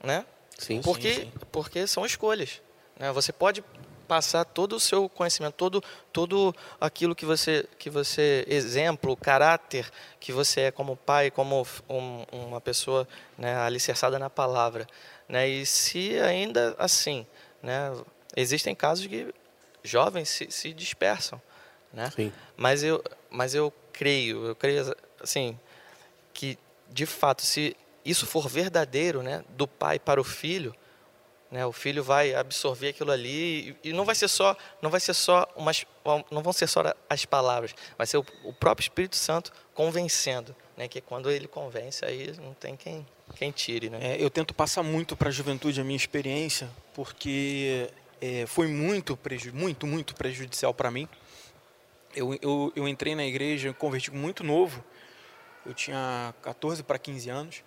[0.03, 0.25] né?
[0.57, 0.81] Sim.
[0.81, 1.31] porque, sim.
[1.51, 2.61] porque são escolhas.
[2.99, 3.11] Né?
[3.11, 3.63] Você pode
[4.07, 10.31] passar todo o seu conhecimento, todo, todo aquilo que você, que você, exemplo, caráter que
[10.31, 13.07] você é como pai, como um- uma pessoa
[13.37, 14.87] né, alicerçada na palavra.
[15.27, 15.47] Né?
[15.47, 17.25] E se ainda assim,
[17.61, 17.91] né,
[18.35, 19.33] existem casos que
[19.83, 21.41] jovens se, se dispersam.
[21.91, 22.11] Né?
[22.15, 22.31] Sim.
[22.55, 25.57] Mas eu, mas eu creio, eu creio assim
[26.33, 26.57] que
[26.89, 30.75] de fato, se isso for verdadeiro, né, do pai para o filho,
[31.49, 34.99] né, o filho vai absorver aquilo ali e, e não vai ser só, não vai
[34.99, 35.85] ser só umas,
[36.31, 40.87] não vão ser só as palavras, vai ser o, o próprio Espírito Santo convencendo, né,
[40.87, 43.05] que quando ele convence aí não tem quem
[43.35, 43.99] quem tire, né?
[44.01, 47.89] É, eu tento passar muito para a juventude a minha experiência, porque
[48.21, 51.07] é, foi muito, preju muito, muito prejudicial para mim.
[52.15, 54.83] Eu, eu, eu entrei na igreja, converti muito novo,
[55.65, 57.63] eu tinha 14 para 15 anos,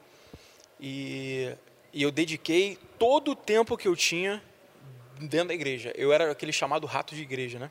[0.80, 1.54] e,
[1.92, 4.42] e eu dediquei todo o tempo que eu tinha
[5.18, 5.92] dentro da igreja.
[5.96, 7.70] Eu era aquele chamado rato de igreja, né?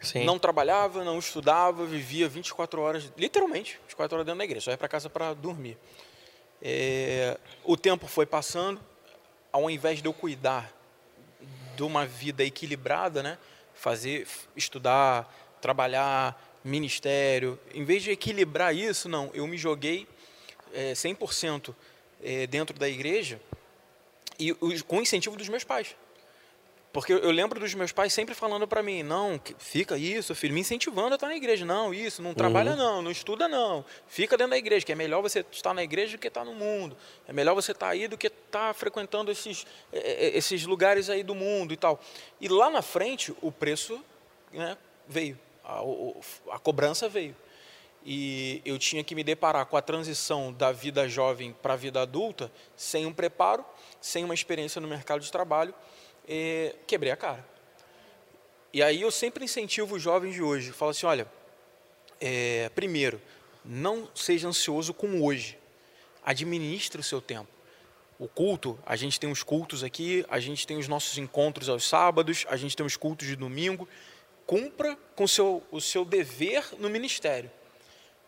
[0.00, 0.24] Sim.
[0.24, 4.78] Não trabalhava, não estudava, vivia 24 horas, literalmente, 24 horas dentro da igreja, só ia
[4.78, 5.76] para casa para dormir.
[6.62, 8.80] É, o tempo foi passando,
[9.50, 10.72] ao invés de eu cuidar
[11.74, 13.38] de uma vida equilibrada, né?
[13.74, 20.06] Fazer, estudar, trabalhar, ministério, em vez de equilibrar isso, não, eu me joguei
[20.72, 21.74] é, 100%
[22.22, 23.40] é, dentro da igreja
[24.38, 24.52] e
[24.82, 25.94] com o incentivo dos meus pais.
[26.96, 30.60] Porque eu lembro dos meus pais sempre falando para mim, não, fica isso, filho, me
[30.60, 31.62] incentivando a estar na igreja.
[31.62, 33.84] Não, isso, não trabalha não, não estuda não.
[34.06, 36.54] Fica dentro da igreja, que é melhor você estar na igreja do que estar no
[36.54, 36.96] mundo.
[37.28, 41.22] É melhor você estar aí do que estar frequentando esses, eh, eh, esses lugares aí
[41.22, 42.00] do mundo e tal.
[42.40, 44.02] E lá na frente, o preço
[44.50, 44.74] né,
[45.06, 45.82] veio, a,
[46.54, 47.34] a cobrança veio.
[48.04, 52.00] E eu tinha que me deparar com a transição da vida jovem para a vida
[52.00, 53.64] adulta sem um preparo,
[54.00, 55.74] sem uma experiência no mercado de trabalho,
[56.86, 57.44] quebrei a cara.
[58.72, 61.26] E aí eu sempre incentivo os jovens de hoje, falo assim, olha,
[62.20, 63.20] é, primeiro,
[63.64, 65.58] não seja ansioso com hoje,
[66.24, 67.48] administre o seu tempo.
[68.18, 71.88] O culto, a gente tem os cultos aqui, a gente tem os nossos encontros aos
[71.88, 73.88] sábados, a gente tem os cultos de domingo.
[74.46, 77.50] Cumpra com o seu, o seu dever no ministério.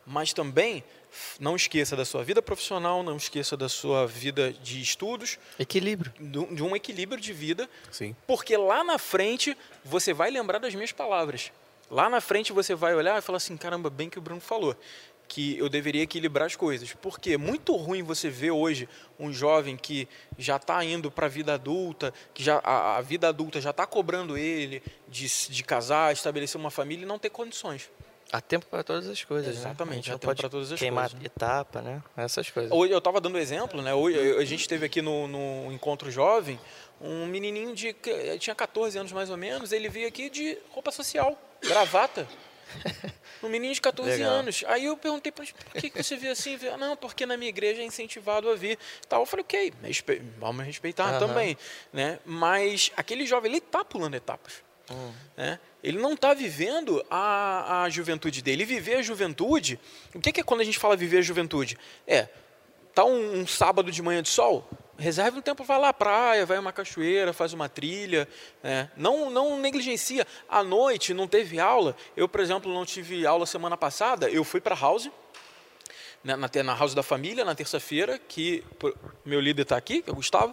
[0.05, 0.83] Mas também
[1.39, 6.13] não esqueça da sua vida profissional, não esqueça da sua vida de estudos, Equilíbrio.
[6.19, 8.15] de um equilíbrio de vida, Sim.
[8.27, 11.53] porque lá na frente você vai lembrar das minhas palavras.
[11.91, 14.77] Lá na frente você vai olhar e falar assim: caramba, bem que o Bruno falou,
[15.29, 16.93] que eu deveria equilibrar as coisas.
[16.95, 18.89] Porque é muito ruim você ver hoje
[19.21, 23.29] um jovem que já está indo para a vida adulta, que já, a, a vida
[23.29, 27.91] adulta já está cobrando ele de, de casar, estabelecer uma família e não ter condições.
[28.31, 29.55] Há tempo para todas as coisas.
[29.55, 29.61] né?
[29.61, 31.27] Exatamente, gente há tempo pra todas as queimar coisas, né?
[31.27, 32.03] etapa, né?
[32.17, 32.71] Essas coisas.
[32.73, 33.95] Hoje eu estava dando exemplo, né?
[33.95, 36.59] Hoje a gente teve aqui no, no encontro jovem
[37.01, 40.91] um menininho de que- tinha 14 anos mais ou menos, ele veio aqui de roupa
[40.91, 42.29] social, gravata.
[43.43, 44.33] Um menino de 14 Legal.
[44.33, 44.65] anos.
[44.67, 46.59] Aí eu perguntei para por que, que você vê assim?
[46.59, 48.77] Falou, Não, porque na minha igreja é incentivado a vir.
[49.09, 49.23] Tal.
[49.23, 51.19] Eu falei, ok, respe- vamos respeitar Aham.
[51.21, 51.57] também.
[51.93, 52.19] Né?
[52.25, 54.55] Mas aquele jovem, ele está pulando etapas.
[54.91, 55.13] Hum.
[55.37, 55.61] Né?
[55.85, 58.65] Ele não está vivendo a, a juventude dele.
[58.65, 59.79] Viver a juventude,
[60.13, 61.79] o que, que é quando a gente fala viver a juventude?
[62.09, 62.27] É,
[62.93, 66.45] tá um, um sábado de manhã de sol, reserve um tempo, vai lá à praia,
[66.45, 68.29] vai a uma cachoeira, faz uma trilha.
[68.63, 68.91] né?
[68.97, 70.27] Não, não negligencia.
[70.49, 71.97] À noite não teve aula.
[72.17, 75.09] Eu, por exemplo, não tive aula semana passada, eu fui para a house.
[76.23, 78.65] né, na, na House da Família, na terça-feira, que
[79.25, 80.53] meu líder está aqui, que é o Gustavo.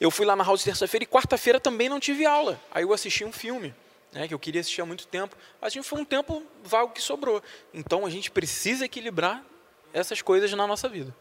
[0.00, 2.60] Eu fui lá na House terça-feira e quarta-feira também não tive aula.
[2.70, 3.74] Aí eu assisti um filme,
[4.12, 5.36] né, que eu queria assistir há muito tempo.
[5.62, 7.40] A gente foi um tempo vago que sobrou.
[7.72, 9.44] Então a gente precisa equilibrar
[9.92, 11.14] essas coisas na nossa vida.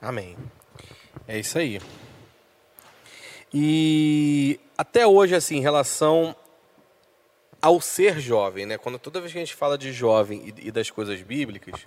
[0.00, 0.36] Amém.
[1.26, 1.80] É isso aí.
[3.52, 6.34] E até hoje, assim, em relação
[7.62, 8.76] ao ser jovem, né?
[8.76, 11.86] Quando toda vez que a gente fala de jovem e, e das coisas bíblicas,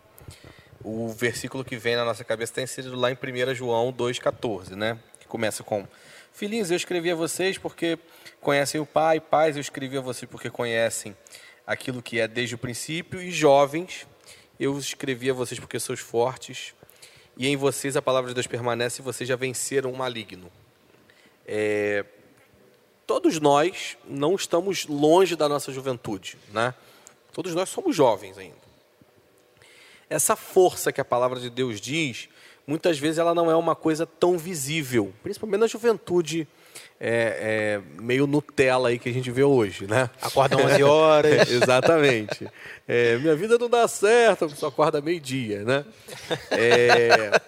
[0.83, 4.97] o versículo que vem na nossa cabeça está inserido lá em 1 João 2,14, né?
[5.19, 5.87] Que começa com
[6.37, 7.97] Filhinhos, eu escrevi a vocês porque
[8.39, 11.17] conhecem o Pai, pais, eu escrevi a vocês porque conhecem
[11.65, 14.07] aquilo que é desde o princípio, e jovens,
[14.59, 16.75] eu escrevi a vocês porque sois fortes,
[17.37, 20.51] e em vocês a palavra de Deus permanece e vocês já venceram o maligno.
[21.45, 22.03] É,
[23.05, 26.73] todos nós não estamos longe da nossa juventude, né?
[27.31, 28.67] Todos nós somos jovens ainda.
[30.09, 32.27] Essa força que a palavra de Deus diz,
[32.65, 36.47] muitas vezes ela não é uma coisa tão visível, principalmente na juventude
[36.99, 40.09] é, é, meio Nutella aí que a gente vê hoje, né?
[40.21, 41.49] Acorda 11 horas.
[41.49, 42.47] Exatamente.
[42.87, 45.85] É, minha vida não dá certo, só acorda meio-dia, né?
[46.51, 47.39] É,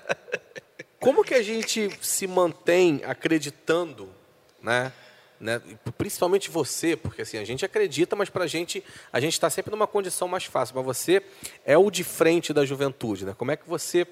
[0.99, 4.09] como que a gente se mantém acreditando,
[4.61, 4.91] né?
[5.39, 5.61] Né?
[5.97, 9.71] Principalmente você, porque assim, a gente acredita, mas para a gente, a gente está sempre
[9.71, 10.75] numa condição mais fácil.
[10.75, 11.23] Mas você
[11.65, 13.33] é o de frente da juventude, né?
[13.37, 14.05] Como é que você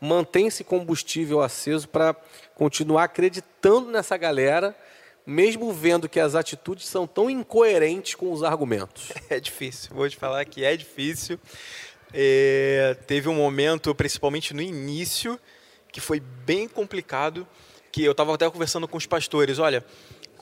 [0.00, 2.16] mantém esse combustível aceso para
[2.54, 4.74] continuar acreditando nessa galera,
[5.26, 9.12] mesmo vendo que as atitudes são tão incoerentes com os argumentos?
[9.28, 11.38] É difícil, vou te falar que é difícil.
[12.12, 15.38] É, teve um momento, principalmente no início,
[15.92, 17.46] que foi bem complicado,
[17.92, 19.84] que eu estava até conversando com os pastores, olha,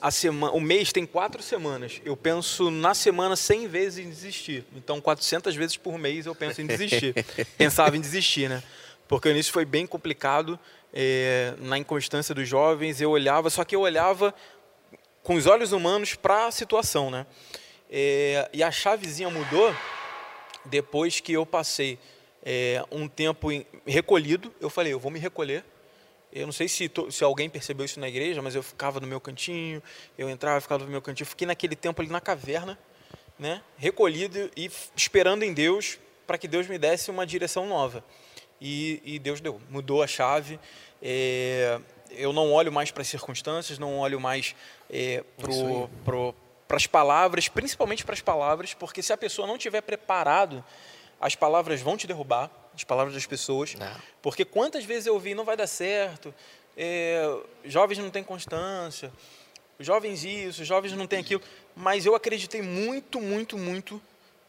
[0.01, 2.01] a semana, o mês tem quatro semanas.
[2.05, 4.65] Eu penso na semana 100 vezes em desistir.
[4.75, 7.13] Então, 400 vezes por mês eu penso em desistir.
[7.57, 8.63] Pensava em desistir, né?
[9.09, 10.57] porque o início foi bem complicado
[10.93, 13.01] é, na inconstância dos jovens.
[13.01, 14.33] Eu olhava, só que eu olhava
[15.23, 17.25] com os olhos humanos para a situação, né?
[17.89, 19.75] É, e a chavezinha mudou
[20.63, 21.97] depois que eu passei
[22.45, 24.53] é, um tempo em, recolhido.
[24.61, 25.65] Eu falei, eu vou me recolher.
[26.31, 29.19] Eu não sei se, se alguém percebeu isso na igreja, mas eu ficava no meu
[29.19, 29.81] cantinho,
[30.17, 31.25] eu entrava, ficava no meu cantinho.
[31.25, 32.77] Fiquei naquele tempo ali na caverna,
[33.37, 33.63] né?
[33.77, 38.03] Recolhido e esperando em Deus para que Deus me desse uma direção nova
[38.61, 40.59] e, e Deus deu, mudou a chave.
[41.01, 41.79] É,
[42.11, 44.55] eu não olho mais para as circunstâncias, não olho mais
[44.89, 50.63] é, para as palavras, principalmente para as palavras, porque se a pessoa não tiver preparado,
[51.19, 53.75] as palavras vão te derrubar, as palavras das pessoas.
[53.75, 53.95] Não.
[54.21, 56.33] Porque quantas vezes eu ouvi, não vai dar certo,
[56.77, 57.21] é,
[57.65, 59.11] jovens não têm constância,
[59.79, 61.41] jovens isso, jovens não têm aquilo.
[61.75, 64.01] Mas eu acreditei muito, muito, muito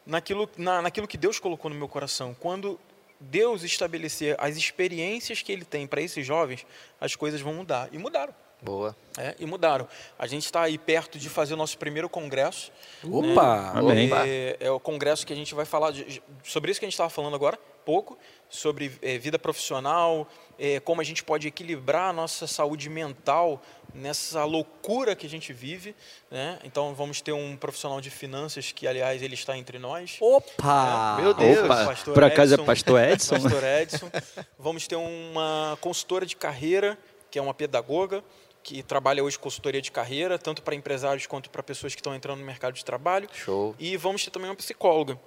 [0.07, 2.35] naquilo, na, naquilo que Deus colocou no meu coração.
[2.39, 2.79] Quando
[3.19, 6.65] Deus estabelecer as experiências que Ele tem para esses jovens,
[7.01, 7.89] as coisas vão mudar.
[7.91, 8.33] E mudaram.
[8.63, 8.95] Boa.
[9.19, 9.89] É, e mudaram.
[10.19, 12.71] A gente está aí perto de fazer o nosso primeiro congresso.
[13.03, 13.73] Opa!
[13.75, 13.81] Né?
[13.81, 14.11] Amém.
[14.13, 16.95] É, é, o congresso que a gente vai falar de, sobre isso que a gente
[16.95, 17.59] estava falando agora,
[17.91, 18.17] pouco,
[18.49, 23.61] sobre é, vida profissional, é, como a gente pode equilibrar a nossa saúde mental
[23.93, 25.93] nessa loucura que a gente vive.
[26.31, 26.57] Né?
[26.63, 30.19] Então vamos ter um profissional de finanças que, aliás, ele está entre nós.
[30.21, 31.17] Opa!
[31.19, 31.65] É, meu Deus!
[31.65, 31.97] Opa.
[32.15, 33.35] Por acaso é pastor Edson?
[33.43, 34.09] Pastor Edson.
[34.57, 36.97] vamos ter uma consultora de carreira,
[37.29, 38.23] que é uma pedagoga,
[38.63, 42.39] que trabalha hoje consultoria de carreira, tanto para empresários quanto para pessoas que estão entrando
[42.39, 43.29] no mercado de trabalho.
[43.33, 43.75] Show.
[43.81, 45.19] E vamos ter também uma psicóloga.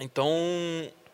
[0.00, 0.28] Então,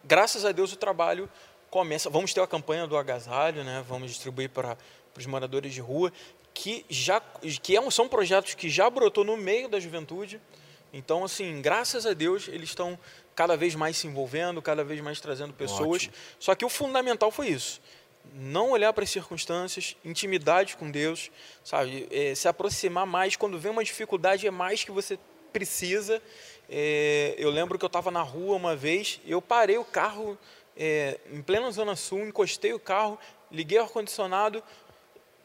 [0.04, 1.28] graças a Deus, o trabalho
[1.70, 2.10] começa.
[2.10, 3.84] Vamos ter a campanha do agasalho, né?
[3.88, 4.76] Vamos distribuir para,
[5.16, 6.12] os moradores de rua,
[6.54, 7.20] que já
[7.62, 10.40] que é um, são projetos que já brotou no meio da juventude.
[10.92, 12.98] Então, assim, graças a Deus, eles estão
[13.34, 16.02] cada vez mais se envolvendo, cada vez mais trazendo pessoas.
[16.02, 16.14] Ótimo.
[16.38, 17.80] Só que o fundamental foi isso.
[18.34, 21.30] Não olhar para as circunstâncias, intimidade com Deus,
[21.64, 22.06] sabe?
[22.10, 23.36] É, se aproximar mais.
[23.36, 25.18] Quando vem uma dificuldade, é mais que você
[25.52, 26.20] precisa.
[26.72, 30.38] É, eu lembro que eu estava na rua uma vez, eu parei o carro
[30.76, 33.18] é, em plena Zona Sul, encostei o carro,
[33.50, 34.62] liguei o ar-condicionado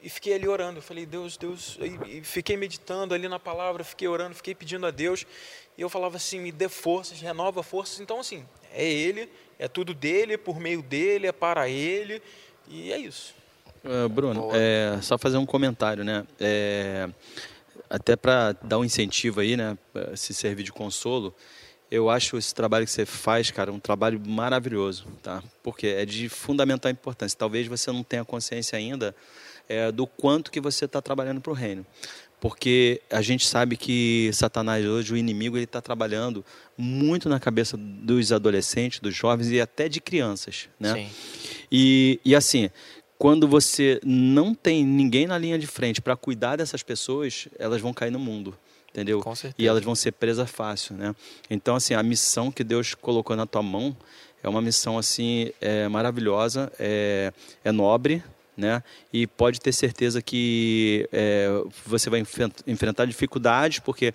[0.03, 0.77] e fiquei ali orando.
[0.77, 4.91] Eu falei, Deus, Deus, e fiquei meditando ali na palavra, fiquei orando, fiquei pedindo a
[4.91, 5.25] Deus.
[5.75, 7.99] E eu falava assim, me dê forças, renova forças.
[7.99, 9.27] Então, assim, é Ele,
[9.57, 12.21] é tudo dele, por meio dele, é para Ele,
[12.67, 13.33] e é isso.
[13.83, 16.25] Uh, Bruno, é, só fazer um comentário, né?
[16.39, 17.09] É,
[17.89, 19.77] até para dar um incentivo aí, né?
[20.15, 21.33] Se servir de consolo
[21.89, 25.43] eu acho esse trabalho que você faz, cara, um trabalho maravilhoso, tá?
[25.63, 27.37] Porque é de fundamental importância.
[27.37, 29.15] Talvez você não tenha consciência ainda
[29.69, 31.85] é, do quanto que você está trabalhando para o reino.
[32.39, 36.45] porque a gente sabe que Satanás hoje, o inimigo, ele está trabalhando
[36.77, 40.93] muito na cabeça dos adolescentes, dos jovens e até de crianças, né?
[40.93, 41.09] Sim.
[41.71, 42.69] E, e assim,
[43.17, 47.93] quando você não tem ninguém na linha de frente para cuidar dessas pessoas, elas vão
[47.93, 48.57] cair no mundo,
[48.89, 49.21] entendeu?
[49.21, 49.55] Com certeza.
[49.57, 51.15] E elas vão ser presas fácil, né?
[51.49, 53.95] Então, assim, a missão que Deus colocou na tua mão
[54.43, 57.31] é uma missão, assim, é, maravilhosa, é,
[57.63, 58.21] é nobre,
[58.55, 58.83] né?
[59.11, 61.47] E pode ter certeza que é,
[61.85, 64.13] você vai enfren- enfrentar dificuldades, porque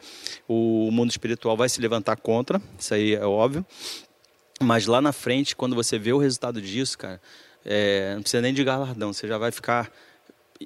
[0.49, 3.65] o mundo espiritual vai se levantar contra, isso aí é óbvio.
[4.63, 7.21] Mas lá na frente, quando você vê o resultado disso, cara,
[7.65, 9.91] é, não precisa nem de galardão, você já vai ficar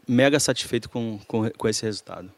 [0.08, 2.30] mega satisfeito com, com, com esse resultado.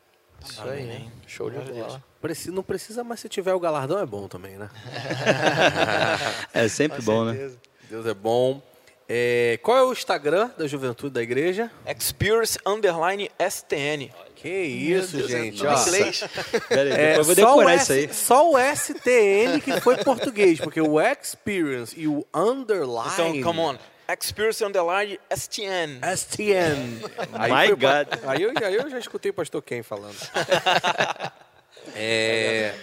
[0.48, 1.12] Isso aí, Amém.
[1.26, 2.02] Show de bola.
[2.20, 4.68] Preci- não precisa, mas se tiver o galardão é bom também, né?
[6.52, 7.32] É sempre bom, né?
[7.32, 7.58] certeza.
[7.90, 8.62] Deus é bom.
[9.08, 11.70] É, qual é o Instagram da Juventude da Igreja?
[11.86, 14.10] Experience Underline STN.
[14.34, 15.64] Que isso, Deus, é gente.
[15.66, 15.80] ó.
[15.80, 16.24] inglês.
[16.68, 18.14] Pera aí, É, depois eu vou só, o decorar S- isso aí.
[18.14, 23.12] só o STN que foi português, porque o Experience e o Underline.
[23.12, 23.76] Então, come on.
[24.08, 26.00] Experience Underline STN.
[26.16, 27.00] STN.
[27.34, 28.24] Aí My God.
[28.26, 30.16] Aí eu, aí eu já escutei o pastor Ken falando.
[31.94, 32.74] É,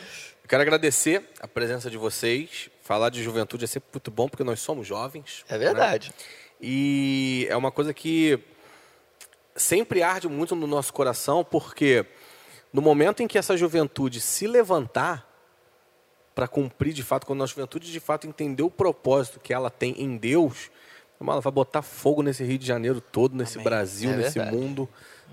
[0.42, 2.70] eu quero agradecer a presença de vocês.
[2.82, 5.44] Falar de juventude é sempre muito bom, porque nós somos jovens.
[5.50, 6.10] É verdade.
[6.10, 6.16] né?
[6.62, 8.40] E é uma coisa que
[9.56, 12.06] sempre arde muito no nosso coração, porque
[12.72, 15.28] no momento em que essa juventude se levantar
[16.34, 20.02] para cumprir de fato, quando a juventude de fato entender o propósito que ela tem
[20.02, 20.72] em Deus,
[21.32, 23.64] ela vai botar fogo nesse Rio de Janeiro todo, nesse Amém.
[23.64, 24.90] Brasil, É nesse mundo,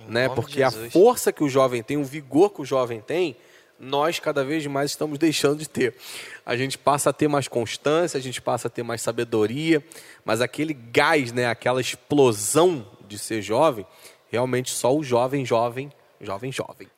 [0.07, 0.28] Em né?
[0.28, 3.36] Porque a força que o jovem tem, o vigor que o jovem tem,
[3.78, 5.97] nós cada vez mais estamos deixando de ter.
[6.45, 9.82] A gente passa a ter mais constância, a gente passa a ter mais sabedoria,
[10.24, 13.86] mas aquele gás, né, aquela explosão de ser jovem,
[14.28, 16.88] realmente só o jovem, jovem, jovem, jovem.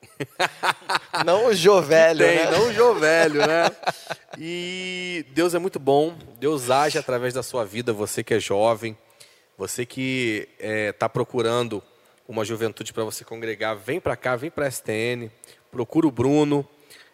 [1.24, 2.50] Não o Jovelho, Tem, né?
[2.50, 3.70] não o Jovelho, né?
[4.38, 8.96] E Deus é muito bom, Deus age através da sua vida, você que é jovem,
[9.56, 11.82] você que está procurando
[12.26, 15.30] uma juventude para você congregar, vem para cá, vem para a STN,
[15.70, 16.66] procura o Bruno,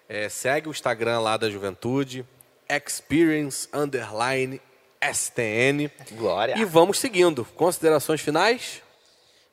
[0.09, 2.25] eh, segue o Instagram lá da juventude,
[2.71, 4.61] experience underline
[5.03, 6.57] STN, Glória.
[6.57, 7.45] e vamos seguindo.
[7.57, 8.83] Considerações finais?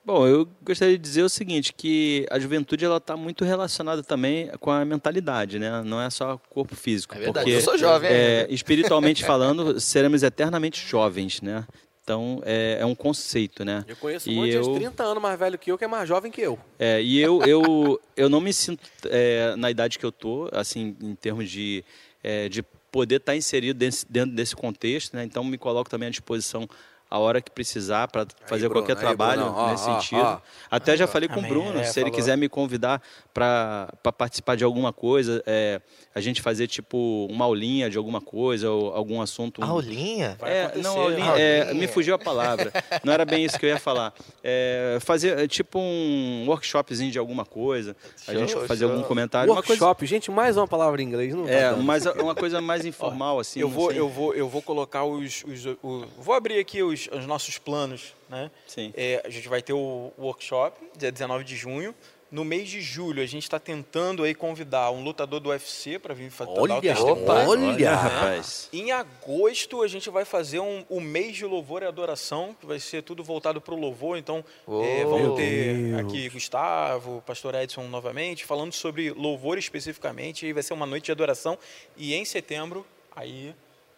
[0.05, 4.51] Bom, eu gostaria de dizer o seguinte, que a juventude ela está muito relacionada também
[4.59, 5.81] com a mentalidade, né?
[5.83, 7.15] Não é só corpo físico.
[7.15, 11.65] É verdade, porque, eu sou jovem é, espiritualmente falando, seremos eternamente jovens, né?
[12.03, 13.83] Então, é, é um conceito, né?
[13.87, 15.85] Eu conheço um E monte de eu- gente 30 anos mais velho que eu, que
[15.85, 16.59] é mais jovem que eu.
[16.77, 20.95] É, e eu, eu, eu não me sinto é, na idade que eu tô, assim,
[21.01, 21.83] em termos de,
[22.23, 25.23] é, de poder estar inserido desse- dentro desse contexto, né?
[25.23, 26.69] Então me coloco também à disposição
[27.09, 30.21] a hora que precisar para fazer Bruno, qualquer aí, trabalho ó, nesse ó, sentido.
[30.21, 30.39] ó.
[30.69, 32.15] Até já falei com o Bruno, é, se ele falou.
[32.15, 33.01] quiser me convidar
[33.33, 33.87] para
[34.17, 35.81] participar de alguma coisa, é,
[36.13, 39.63] a gente fazer tipo uma aulinha de alguma coisa ou algum assunto.
[39.63, 40.35] Aulinha?
[40.39, 41.21] Vai é, não, né?
[41.21, 42.71] aulinha, é, me fugiu a palavra.
[43.03, 44.13] Não era bem isso que eu ia falar.
[44.43, 47.95] É, fazer é, tipo um workshopzinho de alguma coisa,
[48.27, 48.91] a Show, gente fazer show.
[48.95, 49.51] algum comentário.
[49.51, 51.83] Uma coisa, Workshop, gente, mais uma palavra em inglês, não tá é, dando.
[51.83, 53.59] mas é uma coisa mais informal assim.
[53.59, 57.25] eu vou, eu vou, eu vou colocar os, os- o- vou abrir aqui os, os
[57.25, 58.49] nossos planos, né?
[58.67, 58.91] Sim.
[58.95, 61.93] É, a gente vai ter o workshop dia 19 de junho.
[62.31, 66.13] No mês de julho a gente está tentando aí convidar um lutador do UFC para
[66.13, 67.29] vir fa- dar o Olha, testemunho.
[67.29, 67.47] olha.
[67.49, 68.67] Olha, rapaz.
[68.73, 72.79] Em agosto a gente vai fazer um, o mês de louvor e adoração, que vai
[72.79, 74.17] ser tudo voltado para o louvor.
[74.17, 75.99] Então Oh, é, vamos ter Deus.
[75.99, 80.45] aqui Gustavo, Pastor Edson novamente, falando sobre louvor especificamente.
[80.47, 81.57] E vai ser uma noite de adoração.
[81.95, 82.85] E em setembro,
[83.15, 83.55] aí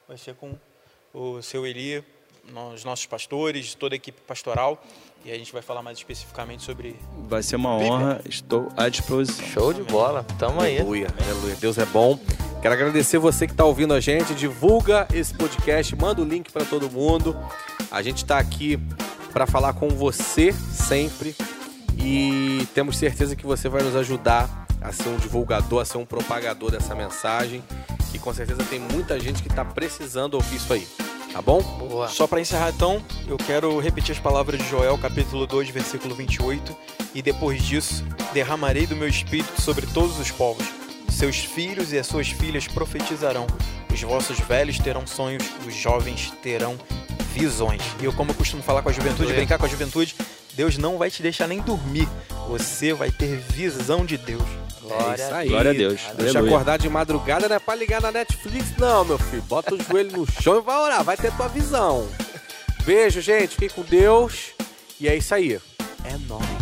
[0.07, 0.53] vai ser com
[1.13, 2.03] o seu Eli,
[2.73, 4.81] os nossos pastores, toda a equipe pastoral.
[5.25, 6.95] E a gente vai falar mais especificamente sobre.
[7.27, 9.45] Vai ser uma honra, estou à disposição.
[9.47, 10.23] Show de bola.
[10.39, 10.77] Tamo aí.
[10.77, 11.55] Aleluia, aleluia.
[11.55, 12.17] Deus é bom.
[12.61, 14.33] Quero agradecer você que está ouvindo a gente.
[14.33, 17.35] Divulga esse podcast, manda o link para todo mundo.
[17.91, 18.79] A gente está aqui
[19.33, 21.35] para falar com você sempre
[21.99, 26.05] e temos certeza que você vai nos ajudar a ser um divulgador, a ser um
[26.05, 27.63] propagador dessa mensagem.
[28.11, 30.87] Que com certeza tem muita gente que está precisando ouvir isso aí.
[31.37, 31.61] Tá bom?
[31.61, 32.07] Boa.
[32.07, 36.75] Só para encerrar então, eu quero repetir as palavras de Joel, capítulo 2, versículo 28.
[37.13, 40.65] E depois disso, derramarei do meu espírito sobre todos os povos.
[41.09, 43.45] Seus filhos e as suas filhas profetizarão.
[43.93, 46.75] Os vossos velhos terão sonhos, os jovens terão
[47.35, 47.83] visões.
[48.01, 50.15] E eu, como eu costumo falar com a juventude, brincar com a juventude,
[50.57, 52.09] Deus não vai te deixar nem dormir.
[52.49, 54.41] Você vai ter visão de Deus.
[54.81, 55.11] Glória.
[55.11, 55.49] é isso aí.
[55.49, 56.01] Glória a Deus.
[56.17, 56.55] Deixa Aleluia.
[56.55, 59.43] acordar de madrugada, não é pra ligar na Netflix, não, meu filho.
[59.43, 62.09] Bota o joelho no chão e vai orar, vai ter tua visão.
[62.83, 63.49] Beijo, gente.
[63.49, 64.53] Fiquem com Deus.
[64.99, 65.61] E é isso aí.
[66.03, 66.56] É nóis.